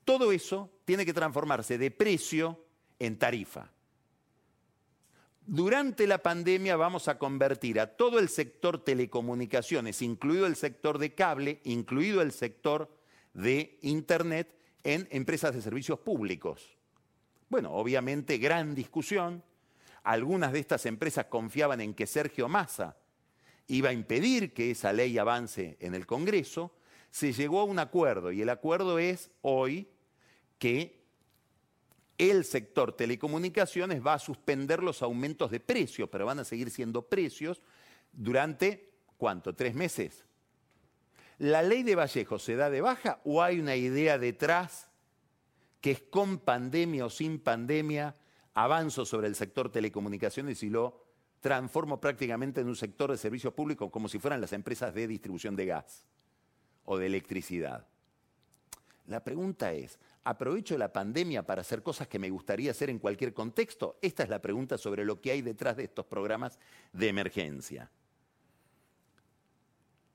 todo 0.04 0.32
eso 0.32 0.72
tiene 0.84 1.06
que 1.06 1.14
transformarse 1.14 1.78
de 1.78 1.92
precio 1.92 2.64
en 2.98 3.16
tarifa. 3.16 3.70
Durante 5.46 6.08
la 6.08 6.18
pandemia 6.18 6.74
vamos 6.74 7.06
a 7.06 7.18
convertir 7.18 7.78
a 7.78 7.96
todo 7.96 8.18
el 8.18 8.28
sector 8.28 8.82
telecomunicaciones, 8.82 10.02
incluido 10.02 10.46
el 10.46 10.56
sector 10.56 10.98
de 10.98 11.14
cable, 11.14 11.60
incluido 11.62 12.22
el 12.22 12.32
sector 12.32 12.90
de 13.34 13.78
Internet, 13.82 14.52
en 14.82 15.06
empresas 15.12 15.54
de 15.54 15.62
servicios 15.62 16.00
públicos. 16.00 16.75
Bueno, 17.48 17.72
obviamente 17.72 18.38
gran 18.38 18.74
discusión. 18.74 19.42
Algunas 20.02 20.52
de 20.52 20.60
estas 20.60 20.86
empresas 20.86 21.26
confiaban 21.26 21.80
en 21.80 21.94
que 21.94 22.06
Sergio 22.06 22.48
Massa 22.48 22.96
iba 23.68 23.90
a 23.90 23.92
impedir 23.92 24.52
que 24.52 24.70
esa 24.70 24.92
ley 24.92 25.18
avance 25.18 25.76
en 25.80 25.94
el 25.94 26.06
Congreso. 26.06 26.72
Se 27.10 27.32
llegó 27.32 27.60
a 27.60 27.64
un 27.64 27.78
acuerdo 27.78 28.32
y 28.32 28.42
el 28.42 28.48
acuerdo 28.48 28.98
es 28.98 29.30
hoy 29.42 29.88
que 30.58 31.04
el 32.18 32.44
sector 32.44 32.92
telecomunicaciones 32.92 34.04
va 34.04 34.14
a 34.14 34.18
suspender 34.18 34.82
los 34.82 35.02
aumentos 35.02 35.50
de 35.50 35.60
precios, 35.60 36.08
pero 36.10 36.26
van 36.26 36.38
a 36.38 36.44
seguir 36.44 36.70
siendo 36.70 37.02
precios 37.02 37.60
durante, 38.12 38.92
¿cuánto? 39.16 39.54
¿Tres 39.54 39.74
meses? 39.74 40.24
¿La 41.38 41.62
ley 41.62 41.82
de 41.82 41.94
Vallejo 41.94 42.38
se 42.38 42.56
da 42.56 42.70
de 42.70 42.80
baja 42.80 43.20
o 43.24 43.42
hay 43.42 43.60
una 43.60 43.76
idea 43.76 44.18
detrás 44.18 44.88
que 45.80 45.90
es 45.92 46.02
con 46.02 46.38
pandemia 46.38 47.06
o 47.06 47.10
sin 47.10 47.38
pandemia, 47.38 48.16
avanzo 48.54 49.04
sobre 49.04 49.28
el 49.28 49.34
sector 49.34 49.70
telecomunicaciones 49.70 50.62
y 50.62 50.70
lo 50.70 51.04
transformo 51.40 52.00
prácticamente 52.00 52.60
en 52.60 52.68
un 52.68 52.76
sector 52.76 53.10
de 53.10 53.18
servicios 53.18 53.52
públicos 53.52 53.90
como 53.90 54.08
si 54.08 54.18
fueran 54.18 54.40
las 54.40 54.52
empresas 54.52 54.94
de 54.94 55.06
distribución 55.06 55.54
de 55.54 55.66
gas 55.66 56.06
o 56.84 56.96
de 56.96 57.06
electricidad? 57.06 57.86
La 59.06 59.22
pregunta 59.22 59.72
es, 59.72 59.98
¿aprovecho 60.24 60.76
la 60.76 60.92
pandemia 60.92 61.44
para 61.44 61.60
hacer 61.60 61.82
cosas 61.82 62.08
que 62.08 62.18
me 62.18 62.30
gustaría 62.30 62.72
hacer 62.72 62.90
en 62.90 62.98
cualquier 62.98 63.32
contexto? 63.32 63.98
Esta 64.02 64.24
es 64.24 64.28
la 64.28 64.42
pregunta 64.42 64.78
sobre 64.78 65.04
lo 65.04 65.20
que 65.20 65.30
hay 65.30 65.42
detrás 65.42 65.76
de 65.76 65.84
estos 65.84 66.06
programas 66.06 66.58
de 66.92 67.08
emergencia. 67.08 67.90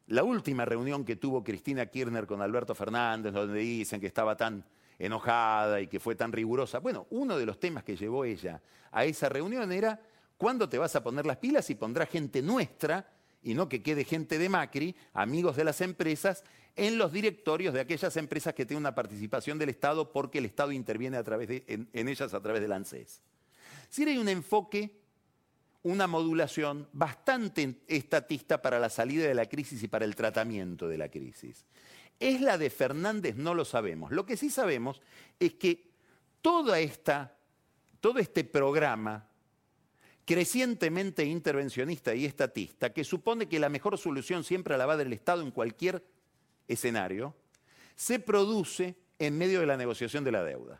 La 0.08 0.26
última 0.26 0.65
reunión 0.65 1.06
que 1.06 1.15
tuvo 1.15 1.41
Cristina 1.41 1.86
Kirchner 1.86 2.28
con 2.28 2.41
Alberto 2.41 2.76
Fernández, 2.76 3.32
donde 3.32 3.60
dicen 3.60 4.02
que 4.02 4.08
estaba 4.08 4.36
tan 4.36 4.65
enojada 5.06 5.82
y 5.82 5.88
que 5.88 6.00
fue 6.00 6.16
tan 6.16 6.32
rigurosa, 6.32 6.80
bueno, 6.80 7.08
uno 7.10 7.38
de 7.38 7.46
los 7.46 7.60
temas 7.60 7.84
que 7.84 7.96
llevó 7.96 8.26
ella 8.26 8.62
a 8.92 9.06
esa 9.06 9.30
reunión 9.30 9.72
era, 9.72 10.00
¿cuándo 10.38 10.70
te 10.70 10.78
vas 10.78 10.96
a 10.96 11.04
poner 11.04 11.26
las 11.26 11.38
pilas 11.38 11.70
y 11.70 11.76
pondrá 11.76 12.06
gente 12.06 12.42
nuestra 12.42 13.06
y 13.44 13.54
no 13.54 13.68
que 13.68 13.82
quede 13.82 14.04
gente 14.04 14.38
de 14.38 14.50
Macri, 14.50 14.96
amigos 15.14 15.56
de 15.56 15.64
las 15.64 15.82
empresas, 15.82 16.44
en 16.76 16.98
los 16.98 17.12
directorios 17.12 17.74
de 17.74 17.82
aquellas 17.82 18.16
empresas 18.18 18.54
que 18.54 18.66
tienen 18.66 18.84
una 18.84 18.96
participación 18.96 19.58
del 19.58 19.70
Estado 19.70 20.12
porque 20.12 20.38
el 20.38 20.46
Estado 20.46 20.72
interviene 20.72 21.18
a 21.18 21.24
través 21.24 21.48
de, 21.48 21.64
en, 21.68 22.08
ellas 22.08 22.34
a 22.34 22.42
través 22.42 22.62
del 22.62 22.72
ANSES. 22.72 23.22
Si 23.90 24.04
hay 24.04 24.18
un 24.18 24.30
enfoque, 24.30 25.02
una 25.84 26.08
modulación 26.08 26.88
bastante 26.94 27.82
estatista 27.88 28.62
para 28.62 28.80
la 28.80 28.90
salida 28.90 29.28
de 29.28 29.34
la 29.34 29.48
crisis 29.48 29.82
y 29.84 29.88
para 29.88 30.06
el 30.06 30.16
tratamiento 30.16 30.88
de 30.88 30.98
la 30.98 31.10
crisis. 31.10 31.66
¿Es 32.22 32.40
la 32.40 32.60
de 32.60 32.70
Fernández? 32.70 33.36
No 33.36 33.56
lo 33.56 33.66
sabemos. 33.66 34.12
Lo 34.12 34.28
que 34.28 34.38
sí 34.38 34.52
sabemos 34.52 35.02
es 35.40 35.56
que 35.56 35.90
toda 36.40 36.80
esta, 36.80 37.36
todo 38.00 38.20
este 38.20 38.44
programa 38.44 39.28
crecientemente 40.24 41.26
intervencionista 41.26 42.14
y 42.14 42.26
estatista, 42.26 42.94
que 42.94 43.04
supone 43.04 43.50
que 43.50 43.60
la 43.60 43.70
mejor 43.70 43.98
solución 43.98 44.44
siempre 44.44 44.78
la 44.78 44.86
va 44.86 44.98
del 44.98 45.14
Estado 45.14 45.42
en 45.42 45.50
cualquier 45.50 46.06
escenario, 46.68 47.34
se 47.96 48.20
produce 48.20 48.96
en 49.18 49.36
medio 49.36 49.60
de 49.60 49.66
la 49.66 49.76
negociación 49.76 50.24
de 50.24 50.32
la 50.32 50.44
deuda. 50.44 50.80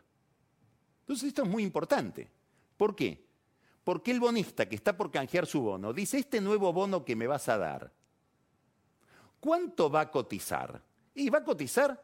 Entonces 1.00 1.26
esto 1.26 1.42
es 1.42 1.48
muy 1.48 1.64
importante. 1.64 2.30
¿Por 2.76 2.94
qué? 2.94 3.26
Porque 3.82 4.12
el 4.12 4.20
bonista 4.20 4.68
que 4.68 4.76
está 4.76 4.96
por 4.96 5.10
canjear 5.10 5.46
su 5.46 5.60
bono 5.60 5.92
dice, 5.92 6.18
este 6.18 6.40
nuevo 6.40 6.72
bono 6.72 7.04
que 7.04 7.16
me 7.16 7.26
vas 7.26 7.48
a 7.48 7.58
dar, 7.58 7.92
¿cuánto 9.40 9.90
va 9.90 10.02
a 10.02 10.10
cotizar? 10.12 10.80
Y 11.14 11.28
va 11.30 11.38
a 11.38 11.44
cotizar 11.44 12.02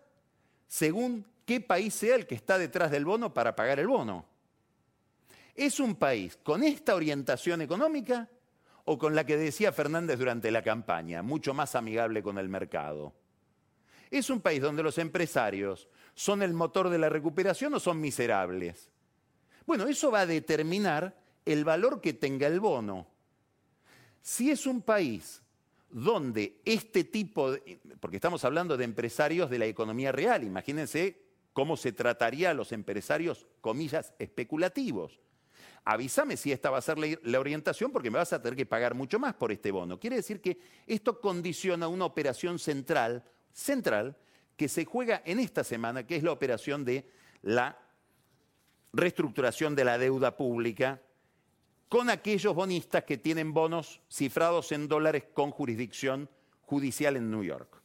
según 0.66 1.24
qué 1.44 1.60
país 1.60 1.94
sea 1.94 2.14
el 2.16 2.26
que 2.26 2.34
está 2.34 2.58
detrás 2.58 2.90
del 2.90 3.04
bono 3.04 3.32
para 3.32 3.56
pagar 3.56 3.80
el 3.80 3.88
bono. 3.88 4.26
¿Es 5.54 5.80
un 5.80 5.96
país 5.96 6.38
con 6.42 6.62
esta 6.62 6.94
orientación 6.94 7.62
económica 7.62 8.28
o 8.84 8.98
con 8.98 9.14
la 9.14 9.24
que 9.24 9.36
decía 9.36 9.72
Fernández 9.72 10.18
durante 10.18 10.50
la 10.50 10.62
campaña, 10.62 11.22
mucho 11.22 11.52
más 11.54 11.74
amigable 11.74 12.22
con 12.22 12.38
el 12.38 12.48
mercado? 12.48 13.14
¿Es 14.10 14.30
un 14.30 14.40
país 14.40 14.62
donde 14.62 14.82
los 14.82 14.98
empresarios 14.98 15.88
son 16.14 16.42
el 16.42 16.54
motor 16.54 16.88
de 16.88 16.98
la 16.98 17.08
recuperación 17.08 17.74
o 17.74 17.80
son 17.80 18.00
miserables? 18.00 18.90
Bueno, 19.66 19.86
eso 19.86 20.10
va 20.10 20.20
a 20.20 20.26
determinar 20.26 21.14
el 21.44 21.64
valor 21.64 22.00
que 22.00 22.14
tenga 22.14 22.46
el 22.46 22.60
bono. 22.60 23.06
Si 24.22 24.50
es 24.50 24.66
un 24.66 24.82
país 24.82 25.42
donde 25.90 26.60
este 26.64 27.04
tipo, 27.04 27.52
de, 27.52 27.80
porque 28.00 28.16
estamos 28.16 28.44
hablando 28.44 28.76
de 28.76 28.84
empresarios 28.84 29.50
de 29.50 29.58
la 29.58 29.66
economía 29.66 30.12
real, 30.12 30.44
imagínense 30.44 31.22
cómo 31.52 31.76
se 31.76 31.92
trataría 31.92 32.50
a 32.50 32.54
los 32.54 32.72
empresarios, 32.72 33.46
comillas, 33.60 34.12
especulativos. 34.18 35.20
Avísame 35.84 36.36
si 36.36 36.52
esta 36.52 36.70
va 36.70 36.78
a 36.78 36.82
ser 36.82 36.98
la 36.98 37.40
orientación 37.40 37.90
porque 37.90 38.10
me 38.10 38.18
vas 38.18 38.32
a 38.32 38.42
tener 38.42 38.56
que 38.56 38.66
pagar 38.66 38.94
mucho 38.94 39.18
más 39.18 39.34
por 39.34 39.50
este 39.52 39.70
bono. 39.70 39.98
Quiere 39.98 40.16
decir 40.16 40.40
que 40.40 40.58
esto 40.86 41.20
condiciona 41.20 41.88
una 41.88 42.04
operación 42.04 42.58
central 42.58 43.24
central 43.52 44.16
que 44.56 44.68
se 44.68 44.84
juega 44.84 45.22
en 45.24 45.38
esta 45.40 45.64
semana, 45.64 46.06
que 46.06 46.16
es 46.16 46.22
la 46.22 46.32
operación 46.32 46.84
de 46.84 47.08
la 47.42 47.78
reestructuración 48.92 49.74
de 49.74 49.84
la 49.84 49.98
deuda 49.98 50.36
pública 50.36 51.00
con 51.88 52.10
aquellos 52.10 52.54
bonistas 52.54 53.04
que 53.04 53.18
tienen 53.18 53.52
bonos 53.52 54.00
cifrados 54.10 54.72
en 54.72 54.88
dólares 54.88 55.24
con 55.32 55.50
jurisdicción 55.50 56.28
judicial 56.62 57.16
en 57.16 57.30
New 57.30 57.42
York. 57.42 57.80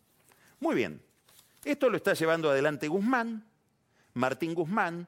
Muy 0.59 0.75
bien, 0.75 1.01
esto 1.63 1.89
lo 1.89 1.97
está 1.97 2.13
llevando 2.13 2.49
adelante 2.49 2.87
Guzmán, 2.87 3.45
Martín 4.13 4.53
Guzmán, 4.53 5.07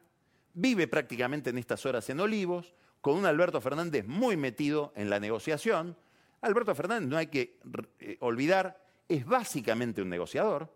vive 0.53 0.87
prácticamente 0.87 1.49
en 1.49 1.57
estas 1.57 1.85
horas 1.85 2.09
en 2.09 2.19
Olivos, 2.19 2.73
con 3.01 3.17
un 3.17 3.25
Alberto 3.25 3.61
Fernández 3.61 4.05
muy 4.07 4.35
metido 4.35 4.91
en 4.95 5.09
la 5.09 5.19
negociación. 5.19 5.95
Alberto 6.41 6.73
Fernández, 6.73 7.09
no 7.09 7.17
hay 7.17 7.27
que 7.27 7.59
eh, 7.99 8.17
olvidar, 8.21 8.81
es 9.07 9.25
básicamente 9.25 10.01
un 10.01 10.09
negociador. 10.09 10.73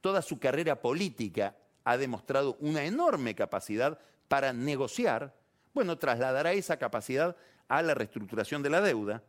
Toda 0.00 0.22
su 0.22 0.38
carrera 0.38 0.80
política 0.80 1.56
ha 1.84 1.96
demostrado 1.96 2.56
una 2.60 2.84
enorme 2.84 3.34
capacidad 3.34 3.98
para 4.28 4.52
negociar. 4.52 5.34
Bueno, 5.74 5.98
trasladará 5.98 6.52
esa 6.52 6.78
capacidad 6.78 7.36
a 7.68 7.82
la 7.82 7.94
reestructuración 7.94 8.62
de 8.62 8.70
la 8.70 8.80
deuda. 8.80 9.22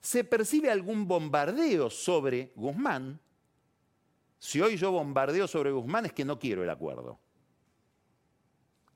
¿Se 0.00 0.24
percibe 0.24 0.70
algún 0.70 1.06
bombardeo 1.06 1.90
sobre 1.90 2.52
Guzmán? 2.56 3.20
Si 4.38 4.60
hoy 4.60 4.76
yo 4.76 4.90
bombardeo 4.92 5.46
sobre 5.46 5.72
Guzmán 5.72 6.06
es 6.06 6.12
que 6.12 6.24
no 6.24 6.38
quiero 6.38 6.62
el 6.62 6.70
acuerdo. 6.70 7.18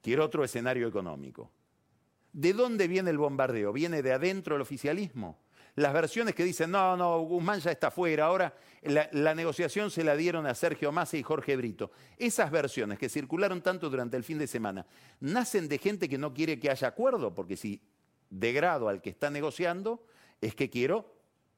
Quiero 0.00 0.24
otro 0.24 0.44
escenario 0.44 0.88
económico. 0.88 1.50
¿De 2.33 2.55
dónde 2.55 2.88
viene 2.88 3.11
el 3.11 3.18
bombardeo? 3.18 3.72
¿Viene 3.72 4.02
de 4.02 4.12
adentro 4.12 4.55
del 4.55 4.62
oficialismo? 4.62 5.41
Las 5.74 5.92
versiones 5.92 6.35
que 6.35 6.44
dicen, 6.44 6.70
no, 6.70 6.96
no, 6.96 7.20
Guzmán 7.20 7.60
ya 7.60 7.70
está 7.70 7.90
fuera, 7.90 8.27
ahora 8.27 8.54
la, 8.83 9.35
negociación 9.35 9.90
se 9.90 10.04
la 10.04 10.14
dieron 10.16 10.46
a 10.46 10.54
Sergio 10.54 10.92
Massa 10.92 11.16
y 11.16 11.23
Jorge 11.23 11.56
Brito. 11.56 11.90
Esas 12.18 12.50
versiones 12.50 12.98
que 12.98 13.08
circularon 13.08 13.62
tanto 13.62 13.88
durante 13.88 14.16
el 14.16 14.25
fin 14.25 14.38
de 14.38 14.46
semana, 14.46 14.85
¿nacen 15.20 15.68
de 15.68 15.79
gente 15.79 16.08
que 16.08 16.18
no 16.18 16.35
quiere 16.35 16.58
que 16.58 16.70
haya 16.70 16.88
acuerdo? 16.88 17.35
Porque 17.35 17.56
si 17.56 17.81
degrado 18.29 18.88
al 18.88 19.00
que 19.00 19.10
está 19.10 19.31
negociando, 19.31 20.04
es 20.40 20.54
que 20.54 20.68
quiero 20.68 21.14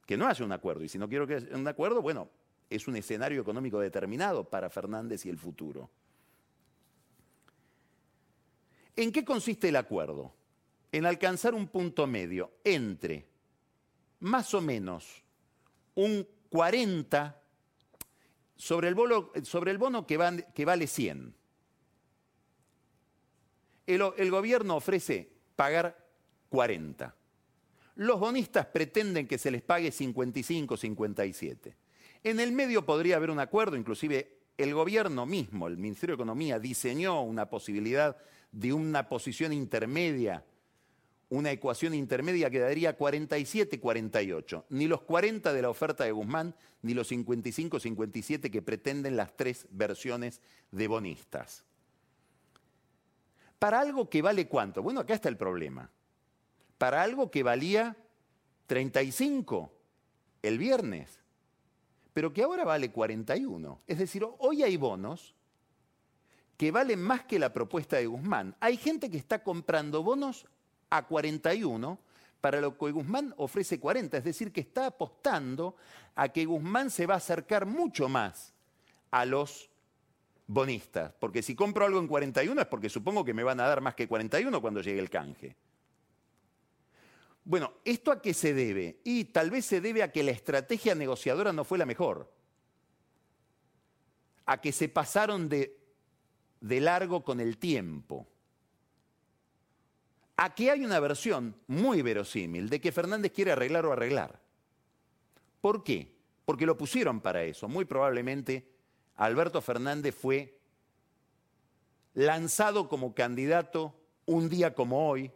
que 0.06 0.16
no 0.16 0.28
haya 0.28 0.44
un 0.44 0.52
acuerdo. 0.52 0.84
Y 0.84 0.88
si 0.88 0.98
no 0.98 1.08
quiero 1.08 1.26
que 1.26 1.34
haya 1.34 1.56
un 1.56 1.66
acuerdo, 1.66 2.00
bueno, 2.00 2.30
es 2.70 2.86
un 2.86 2.94
escenario 2.96 3.40
económico 3.40 3.80
determinado 3.80 4.44
para 4.48 4.70
Fernández 4.70 5.26
y 5.26 5.30
el 5.30 5.38
futuro. 5.38 5.90
¿En 8.94 9.10
qué 9.10 9.24
consiste 9.24 9.70
el 9.70 9.76
acuerdo? 9.76 10.32
En 10.92 11.04
alcanzar 11.04 11.54
un 11.54 11.66
punto 11.66 12.06
medio 12.06 12.52
entre 12.62 13.33
más 14.24 14.54
o 14.54 14.60
menos 14.62 15.22
un 15.94 16.26
40 16.48 17.42
sobre 18.56 18.88
el, 18.88 18.94
bono 18.94 20.06
que, 20.06 20.44
que, 20.54 20.64
vale 20.64 20.86
100. 20.86 21.34
El, 23.86 24.02
el 24.16 24.30
gobierno 24.30 24.76
ofrece 24.76 25.30
pagar 25.56 26.06
40. 26.48 27.14
los 27.96 28.18
bonistas 28.18 28.66
pretenden 28.66 29.28
que 29.28 29.36
se 29.36 29.50
les 29.50 29.60
pague 29.60 29.92
55, 29.92 30.76
57. 30.76 31.76
En 32.22 32.40
el 32.40 32.52
medio 32.52 32.86
podría 32.86 33.16
haber 33.16 33.30
un 33.30 33.40
acuerdo, 33.40 33.76
inclusive 33.76 34.38
el 34.56 34.72
gobierno 34.72 35.26
mismo, 35.26 35.66
el 35.66 35.76
Ministerio 35.76 36.14
de 36.16 36.22
Economía, 36.22 36.58
diseñó 36.58 37.20
una 37.22 37.50
posibilidad 37.50 38.16
de 38.52 38.72
una 38.72 39.06
posición 39.06 39.52
intermedia, 39.52 40.44
una 41.34 41.50
ecuación 41.50 41.94
intermedia 41.94 42.50
que 42.50 42.60
daría 42.60 42.96
47-48. 42.96 44.64
Ni 44.70 44.86
los 44.86 45.02
40 45.02 45.52
de 45.52 45.62
la 45.62 45.70
oferta 45.70 46.04
de 46.04 46.12
Guzmán, 46.12 46.54
ni 46.82 46.94
los 46.94 47.10
55-57 47.10 48.50
que 48.50 48.62
pretenden 48.62 49.16
las 49.16 49.36
tres 49.36 49.66
versiones 49.70 50.40
de 50.70 50.86
bonistas. 50.88 51.64
Para 53.58 53.80
algo 53.80 54.08
que 54.08 54.22
vale 54.22 54.46
cuánto? 54.46 54.82
Bueno, 54.82 55.00
acá 55.00 55.14
está 55.14 55.28
el 55.28 55.36
problema. 55.36 55.90
Para 56.78 57.02
algo 57.02 57.30
que 57.30 57.42
valía 57.42 57.96
35 58.66 59.72
el 60.42 60.58
viernes, 60.58 61.20
pero 62.12 62.32
que 62.32 62.42
ahora 62.42 62.64
vale 62.64 62.92
41. 62.92 63.80
Es 63.86 63.98
decir, 63.98 64.26
hoy 64.38 64.62
hay 64.62 64.76
bonos 64.76 65.34
que 66.56 66.70
valen 66.70 67.02
más 67.02 67.24
que 67.24 67.38
la 67.38 67.52
propuesta 67.52 67.96
de 67.96 68.06
Guzmán. 68.06 68.54
Hay 68.60 68.76
gente 68.76 69.10
que 69.10 69.16
está 69.16 69.42
comprando 69.42 70.02
bonos 70.02 70.46
a 70.96 71.06
41 71.06 71.98
para 72.40 72.60
lo 72.60 72.76
que 72.76 72.90
Guzmán 72.90 73.34
ofrece 73.38 73.80
40, 73.80 74.18
es 74.18 74.24
decir, 74.24 74.52
que 74.52 74.60
está 74.60 74.86
apostando 74.86 75.76
a 76.14 76.28
que 76.28 76.44
Guzmán 76.44 76.90
se 76.90 77.06
va 77.06 77.14
a 77.14 77.16
acercar 77.16 77.66
mucho 77.66 78.08
más 78.08 78.52
a 79.10 79.24
los 79.24 79.70
bonistas, 80.46 81.14
porque 81.18 81.42
si 81.42 81.54
compro 81.54 81.86
algo 81.86 81.98
en 81.98 82.06
41 82.06 82.60
es 82.60 82.66
porque 82.66 82.90
supongo 82.90 83.24
que 83.24 83.32
me 83.32 83.42
van 83.42 83.60
a 83.60 83.66
dar 83.66 83.80
más 83.80 83.94
que 83.94 84.06
41 84.06 84.60
cuando 84.60 84.82
llegue 84.82 85.00
el 85.00 85.08
canje. 85.08 85.56
Bueno, 87.44 87.72
¿esto 87.84 88.12
a 88.12 88.20
qué 88.20 88.34
se 88.34 88.54
debe? 88.54 89.00
Y 89.04 89.24
tal 89.24 89.50
vez 89.50 89.66
se 89.66 89.80
debe 89.80 90.02
a 90.02 90.12
que 90.12 90.22
la 90.22 90.30
estrategia 90.30 90.94
negociadora 90.94 91.52
no 91.52 91.64
fue 91.64 91.78
la 91.78 91.86
mejor, 91.86 92.30
a 94.46 94.60
que 94.60 94.72
se 94.72 94.88
pasaron 94.88 95.48
de, 95.48 95.78
de 96.60 96.80
largo 96.80 97.24
con 97.24 97.40
el 97.40 97.58
tiempo, 97.58 98.26
a 100.36 100.54
que 100.54 100.70
hay 100.70 100.84
una 100.84 101.00
versión 101.00 101.56
muy 101.66 102.02
verosímil 102.02 102.68
de 102.68 102.80
que 102.80 102.92
Fernández 102.92 103.32
quiere 103.32 103.52
arreglar 103.52 103.86
o 103.86 103.92
arreglar. 103.92 104.40
¿Por 105.60 105.84
qué? 105.84 106.14
Porque 106.44 106.66
lo 106.66 106.76
pusieron 106.76 107.20
para 107.20 107.44
eso. 107.44 107.68
Muy 107.68 107.84
probablemente 107.84 108.68
Alberto 109.16 109.60
Fernández 109.60 110.14
fue 110.14 110.58
lanzado 112.14 112.88
como 112.88 113.14
candidato 113.14 113.94
un 114.26 114.48
día 114.48 114.74
como 114.74 115.08
hoy, 115.08 115.30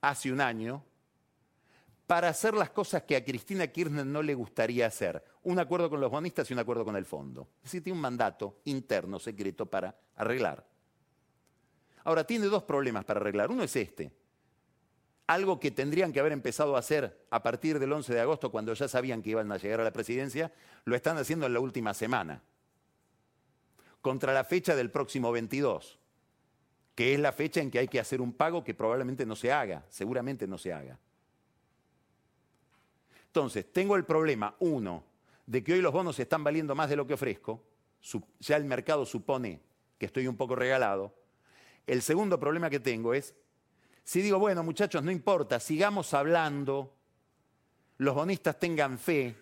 hace 0.00 0.30
un 0.30 0.40
año, 0.40 0.84
para 2.06 2.28
hacer 2.28 2.54
las 2.54 2.70
cosas 2.70 3.02
que 3.04 3.16
a 3.16 3.24
Cristina 3.24 3.66
Kirchner 3.66 4.04
no 4.04 4.22
le 4.22 4.34
gustaría 4.34 4.86
hacer. 4.86 5.24
Un 5.42 5.58
acuerdo 5.58 5.88
con 5.88 6.00
los 6.00 6.10
bonistas 6.10 6.50
y 6.50 6.52
un 6.52 6.58
acuerdo 6.58 6.84
con 6.84 6.96
el 6.96 7.06
fondo. 7.06 7.48
Es 7.58 7.64
decir, 7.64 7.82
tiene 7.82 7.96
un 7.96 8.02
mandato 8.02 8.60
interno, 8.64 9.18
secreto, 9.18 9.66
para 9.66 9.96
arreglar. 10.16 10.66
Ahora, 12.04 12.24
tiene 12.24 12.46
dos 12.46 12.62
problemas 12.62 13.04
para 13.04 13.20
arreglar. 13.20 13.50
Uno 13.50 13.64
es 13.64 13.74
este. 13.76 14.12
Algo 15.26 15.58
que 15.58 15.70
tendrían 15.70 16.12
que 16.12 16.20
haber 16.20 16.32
empezado 16.32 16.76
a 16.76 16.78
hacer 16.78 17.26
a 17.30 17.42
partir 17.42 17.78
del 17.78 17.92
11 17.92 18.12
de 18.12 18.20
agosto, 18.20 18.50
cuando 18.50 18.74
ya 18.74 18.88
sabían 18.88 19.22
que 19.22 19.30
iban 19.30 19.50
a 19.50 19.56
llegar 19.56 19.80
a 19.80 19.84
la 19.84 19.92
presidencia, 19.92 20.52
lo 20.84 20.94
están 20.94 21.16
haciendo 21.16 21.46
en 21.46 21.54
la 21.54 21.60
última 21.60 21.94
semana. 21.94 22.42
Contra 24.02 24.34
la 24.34 24.44
fecha 24.44 24.76
del 24.76 24.90
próximo 24.90 25.32
22, 25.32 25.98
que 26.94 27.14
es 27.14 27.20
la 27.20 27.32
fecha 27.32 27.60
en 27.60 27.70
que 27.70 27.78
hay 27.78 27.88
que 27.88 27.98
hacer 27.98 28.20
un 28.20 28.34
pago 28.34 28.62
que 28.62 28.74
probablemente 28.74 29.24
no 29.24 29.34
se 29.34 29.50
haga, 29.50 29.84
seguramente 29.88 30.46
no 30.46 30.58
se 30.58 30.72
haga. 30.72 30.98
Entonces, 33.26 33.72
tengo 33.72 33.96
el 33.96 34.04
problema, 34.04 34.54
uno, 34.60 35.04
de 35.46 35.64
que 35.64 35.72
hoy 35.72 35.80
los 35.80 35.92
bonos 35.92 36.18
están 36.18 36.44
valiendo 36.44 36.74
más 36.74 36.88
de 36.88 36.96
lo 36.96 37.06
que 37.06 37.14
ofrezco, 37.14 37.64
ya 38.38 38.56
el 38.56 38.64
mercado 38.64 39.04
supone 39.06 39.60
que 39.98 40.06
estoy 40.06 40.26
un 40.26 40.36
poco 40.36 40.54
regalado. 40.54 41.14
El 41.86 42.02
segundo 42.02 42.38
problema 42.38 42.70
que 42.70 42.80
tengo 42.80 43.14
es, 43.14 43.34
si 44.02 44.22
digo, 44.22 44.38
bueno 44.38 44.62
muchachos, 44.62 45.02
no 45.02 45.10
importa, 45.10 45.60
sigamos 45.60 46.14
hablando, 46.14 46.94
los 47.98 48.14
bonistas 48.14 48.58
tengan 48.58 48.98
fe, 48.98 49.36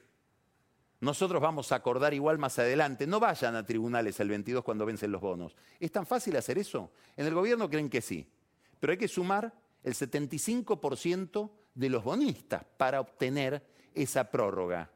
nosotros 1.00 1.42
vamos 1.42 1.72
a 1.72 1.76
acordar 1.76 2.14
igual 2.14 2.38
más 2.38 2.58
adelante, 2.60 3.08
no 3.08 3.18
vayan 3.18 3.56
a 3.56 3.66
tribunales 3.66 4.20
el 4.20 4.28
22 4.28 4.62
cuando 4.62 4.86
vencen 4.86 5.10
los 5.10 5.20
bonos. 5.20 5.56
¿Es 5.80 5.90
tan 5.90 6.06
fácil 6.06 6.36
hacer 6.36 6.58
eso? 6.58 6.92
En 7.16 7.26
el 7.26 7.34
gobierno 7.34 7.68
creen 7.68 7.90
que 7.90 8.00
sí, 8.00 8.24
pero 8.78 8.92
hay 8.92 8.98
que 8.98 9.08
sumar 9.08 9.52
el 9.82 9.94
75% 9.94 11.50
de 11.74 11.88
los 11.90 12.04
bonistas 12.04 12.64
para 12.76 13.00
obtener 13.00 13.66
esa 13.94 14.30
prórroga. 14.30 14.90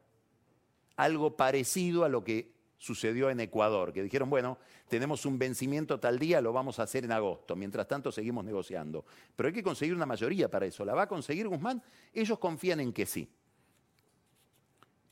Algo 0.95 1.35
parecido 1.35 2.05
a 2.05 2.09
lo 2.09 2.23
que 2.23 2.56
sucedió 2.77 3.29
en 3.29 3.39
Ecuador, 3.39 3.91
que 3.91 4.03
dijeron, 4.03 4.29
bueno, 4.29 4.57
tenemos 4.87 5.25
un 5.25 5.39
vencimiento 5.39 5.99
tal 5.99 6.19
día, 6.19 6.41
lo 6.41 6.53
vamos 6.53 6.79
a 6.79 6.83
hacer 6.83 7.03
en 7.03 7.11
agosto, 7.11 7.55
mientras 7.55 7.87
tanto 7.87 8.11
seguimos 8.11 8.45
negociando. 8.45 9.05
Pero 9.35 9.47
hay 9.47 9.53
que 9.53 9.63
conseguir 9.63 9.95
una 9.95 10.05
mayoría 10.05 10.49
para 10.49 10.65
eso. 10.65 10.85
¿La 10.85 10.93
va 10.93 11.03
a 11.03 11.07
conseguir 11.07 11.47
Guzmán? 11.47 11.81
Ellos 12.13 12.37
confían 12.39 12.79
en 12.79 12.93
que 12.93 13.05
sí. 13.05 13.27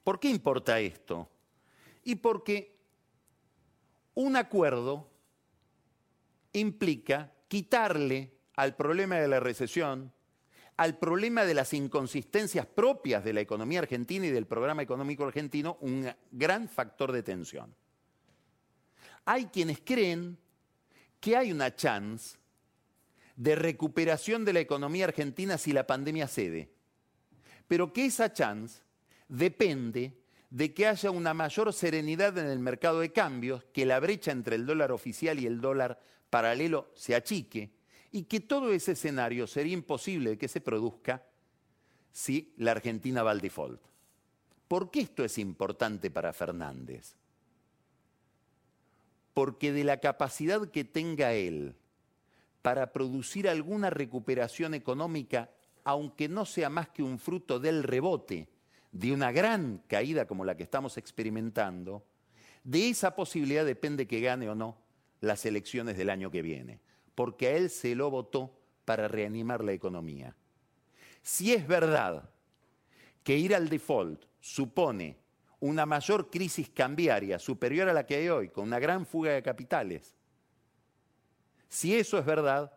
¿Por 0.03 0.19
qué 0.19 0.29
importa 0.29 0.79
esto? 0.79 1.27
Y 2.03 2.15
porque 2.15 2.77
un 4.13 4.35
acuerdo 4.35 5.09
implica 6.53 7.33
quitarle 7.47 8.31
al 8.55 8.75
problema 8.75 9.15
de 9.15 9.27
la 9.27 9.39
recesión 9.39 10.13
al 10.77 10.97
problema 10.97 11.45
de 11.45 11.53
las 11.53 11.73
inconsistencias 11.73 12.65
propias 12.65 13.23
de 13.23 13.33
la 13.33 13.41
economía 13.41 13.79
argentina 13.79 14.25
y 14.25 14.31
del 14.31 14.45
programa 14.45 14.81
económico 14.81 15.25
argentino 15.25 15.77
un 15.81 16.11
gran 16.31 16.67
factor 16.67 17.11
de 17.11 17.23
tensión. 17.23 17.73
Hay 19.23 19.45
quienes 19.45 19.79
creen 19.83 20.37
que 21.19 21.37
hay 21.37 21.51
una 21.51 21.75
chance 21.75 22.37
de 23.35 23.55
recuperación 23.55 24.45
de 24.45 24.53
la 24.53 24.59
economía 24.59 25.05
argentina 25.05 25.57
si 25.57 25.71
la 25.71 25.87
pandemia 25.87 26.27
cede, 26.27 26.69
pero 27.67 27.91
que 27.91 28.05
esa 28.05 28.31
chance 28.31 28.81
depende 29.27 30.13
de 30.49 30.73
que 30.73 30.87
haya 30.87 31.09
una 31.11 31.33
mayor 31.33 31.73
serenidad 31.73 32.37
en 32.37 32.47
el 32.47 32.59
mercado 32.59 32.99
de 32.99 33.11
cambios, 33.11 33.63
que 33.73 33.85
la 33.85 33.99
brecha 33.99 34.31
entre 34.31 34.55
el 34.55 34.65
dólar 34.65 34.91
oficial 34.91 35.39
y 35.39 35.47
el 35.47 35.59
dólar 35.59 35.99
paralelo 36.29 36.91
se 36.95 37.15
achique, 37.15 37.71
y 38.15 38.23
que 38.23 38.39
todo 38.39 38.71
ese 38.71 38.93
escenario 38.93 39.45
sería 39.45 39.73
imposible 39.73 40.37
que 40.37 40.47
se 40.47 40.61
produzca 40.61 41.27
si 42.13 42.53
la 42.55 42.71
Argentina 42.71 43.23
va 43.23 43.31
al 43.31 43.41
default. 43.41 43.81
¿Por 44.69 44.89
qué 44.89 45.01
esto 45.01 45.25
es 45.25 45.37
importante 45.37 46.09
para 46.09 46.31
Fernández? 46.31 47.17
Porque 49.33 49.73
de 49.73 49.83
la 49.83 49.99
capacidad 49.99 50.65
que 50.69 50.85
tenga 50.85 51.33
él 51.33 51.75
para 52.61 52.93
producir 52.93 53.49
alguna 53.49 53.89
recuperación 53.89 54.75
económica, 54.75 55.49
aunque 55.83 56.29
no 56.29 56.45
sea 56.45 56.69
más 56.69 56.87
que 56.87 57.03
un 57.03 57.19
fruto 57.19 57.59
del 57.59 57.83
rebote 57.83 58.47
de 58.93 59.11
una 59.11 59.33
gran 59.33 59.83
caída 59.89 60.25
como 60.25 60.45
la 60.45 60.55
que 60.55 60.63
estamos 60.63 60.97
experimentando, 60.97 62.05
de 62.63 62.91
esa 62.91 63.13
posibilidad 63.13 63.65
depende 63.65 64.07
que 64.07 64.21
gane 64.21 64.47
o 64.47 64.55
no 64.55 64.77
las 65.19 65.45
elecciones 65.45 65.97
del 65.97 66.09
año 66.09 66.31
que 66.31 66.41
viene 66.41 66.79
porque 67.15 67.47
a 67.47 67.51
él 67.51 67.69
se 67.69 67.95
lo 67.95 68.11
votó 68.11 68.51
para 68.83 69.07
reanimar 69.07 69.63
la 69.63 69.73
economía. 69.73 70.35
Si 71.21 71.53
es 71.53 71.67
verdad 71.67 72.29
que 73.23 73.37
ir 73.37 73.55
al 73.55 73.69
default 73.69 74.25
supone 74.39 75.17
una 75.59 75.85
mayor 75.85 76.29
crisis 76.29 76.69
cambiaria 76.69 77.39
superior 77.39 77.89
a 77.89 77.93
la 77.93 78.05
que 78.05 78.15
hay 78.15 78.29
hoy, 78.29 78.49
con 78.49 78.65
una 78.65 78.77
gran 78.77 79.05
fuga 79.05 79.31
de 79.31 79.41
capitales, 79.41 80.15
si 81.67 81.95
eso 81.95 82.19
es 82.19 82.25
verdad, 82.25 82.71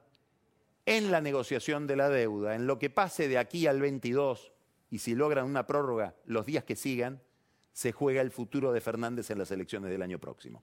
en 0.86 1.10
la 1.10 1.20
negociación 1.20 1.86
de 1.86 1.96
la 1.96 2.08
deuda, 2.08 2.54
en 2.54 2.66
lo 2.66 2.78
que 2.78 2.88
pase 2.88 3.28
de 3.28 3.36
aquí 3.36 3.66
al 3.66 3.80
22 3.80 4.52
y 4.90 5.00
si 5.00 5.14
logran 5.14 5.44
una 5.44 5.66
prórroga 5.66 6.14
los 6.24 6.46
días 6.46 6.64
que 6.64 6.76
sigan, 6.76 7.20
se 7.72 7.92
juega 7.92 8.22
el 8.22 8.30
futuro 8.30 8.72
de 8.72 8.80
Fernández 8.80 9.30
en 9.30 9.38
las 9.38 9.50
elecciones 9.50 9.90
del 9.90 10.02
año 10.02 10.18
próximo. 10.18 10.62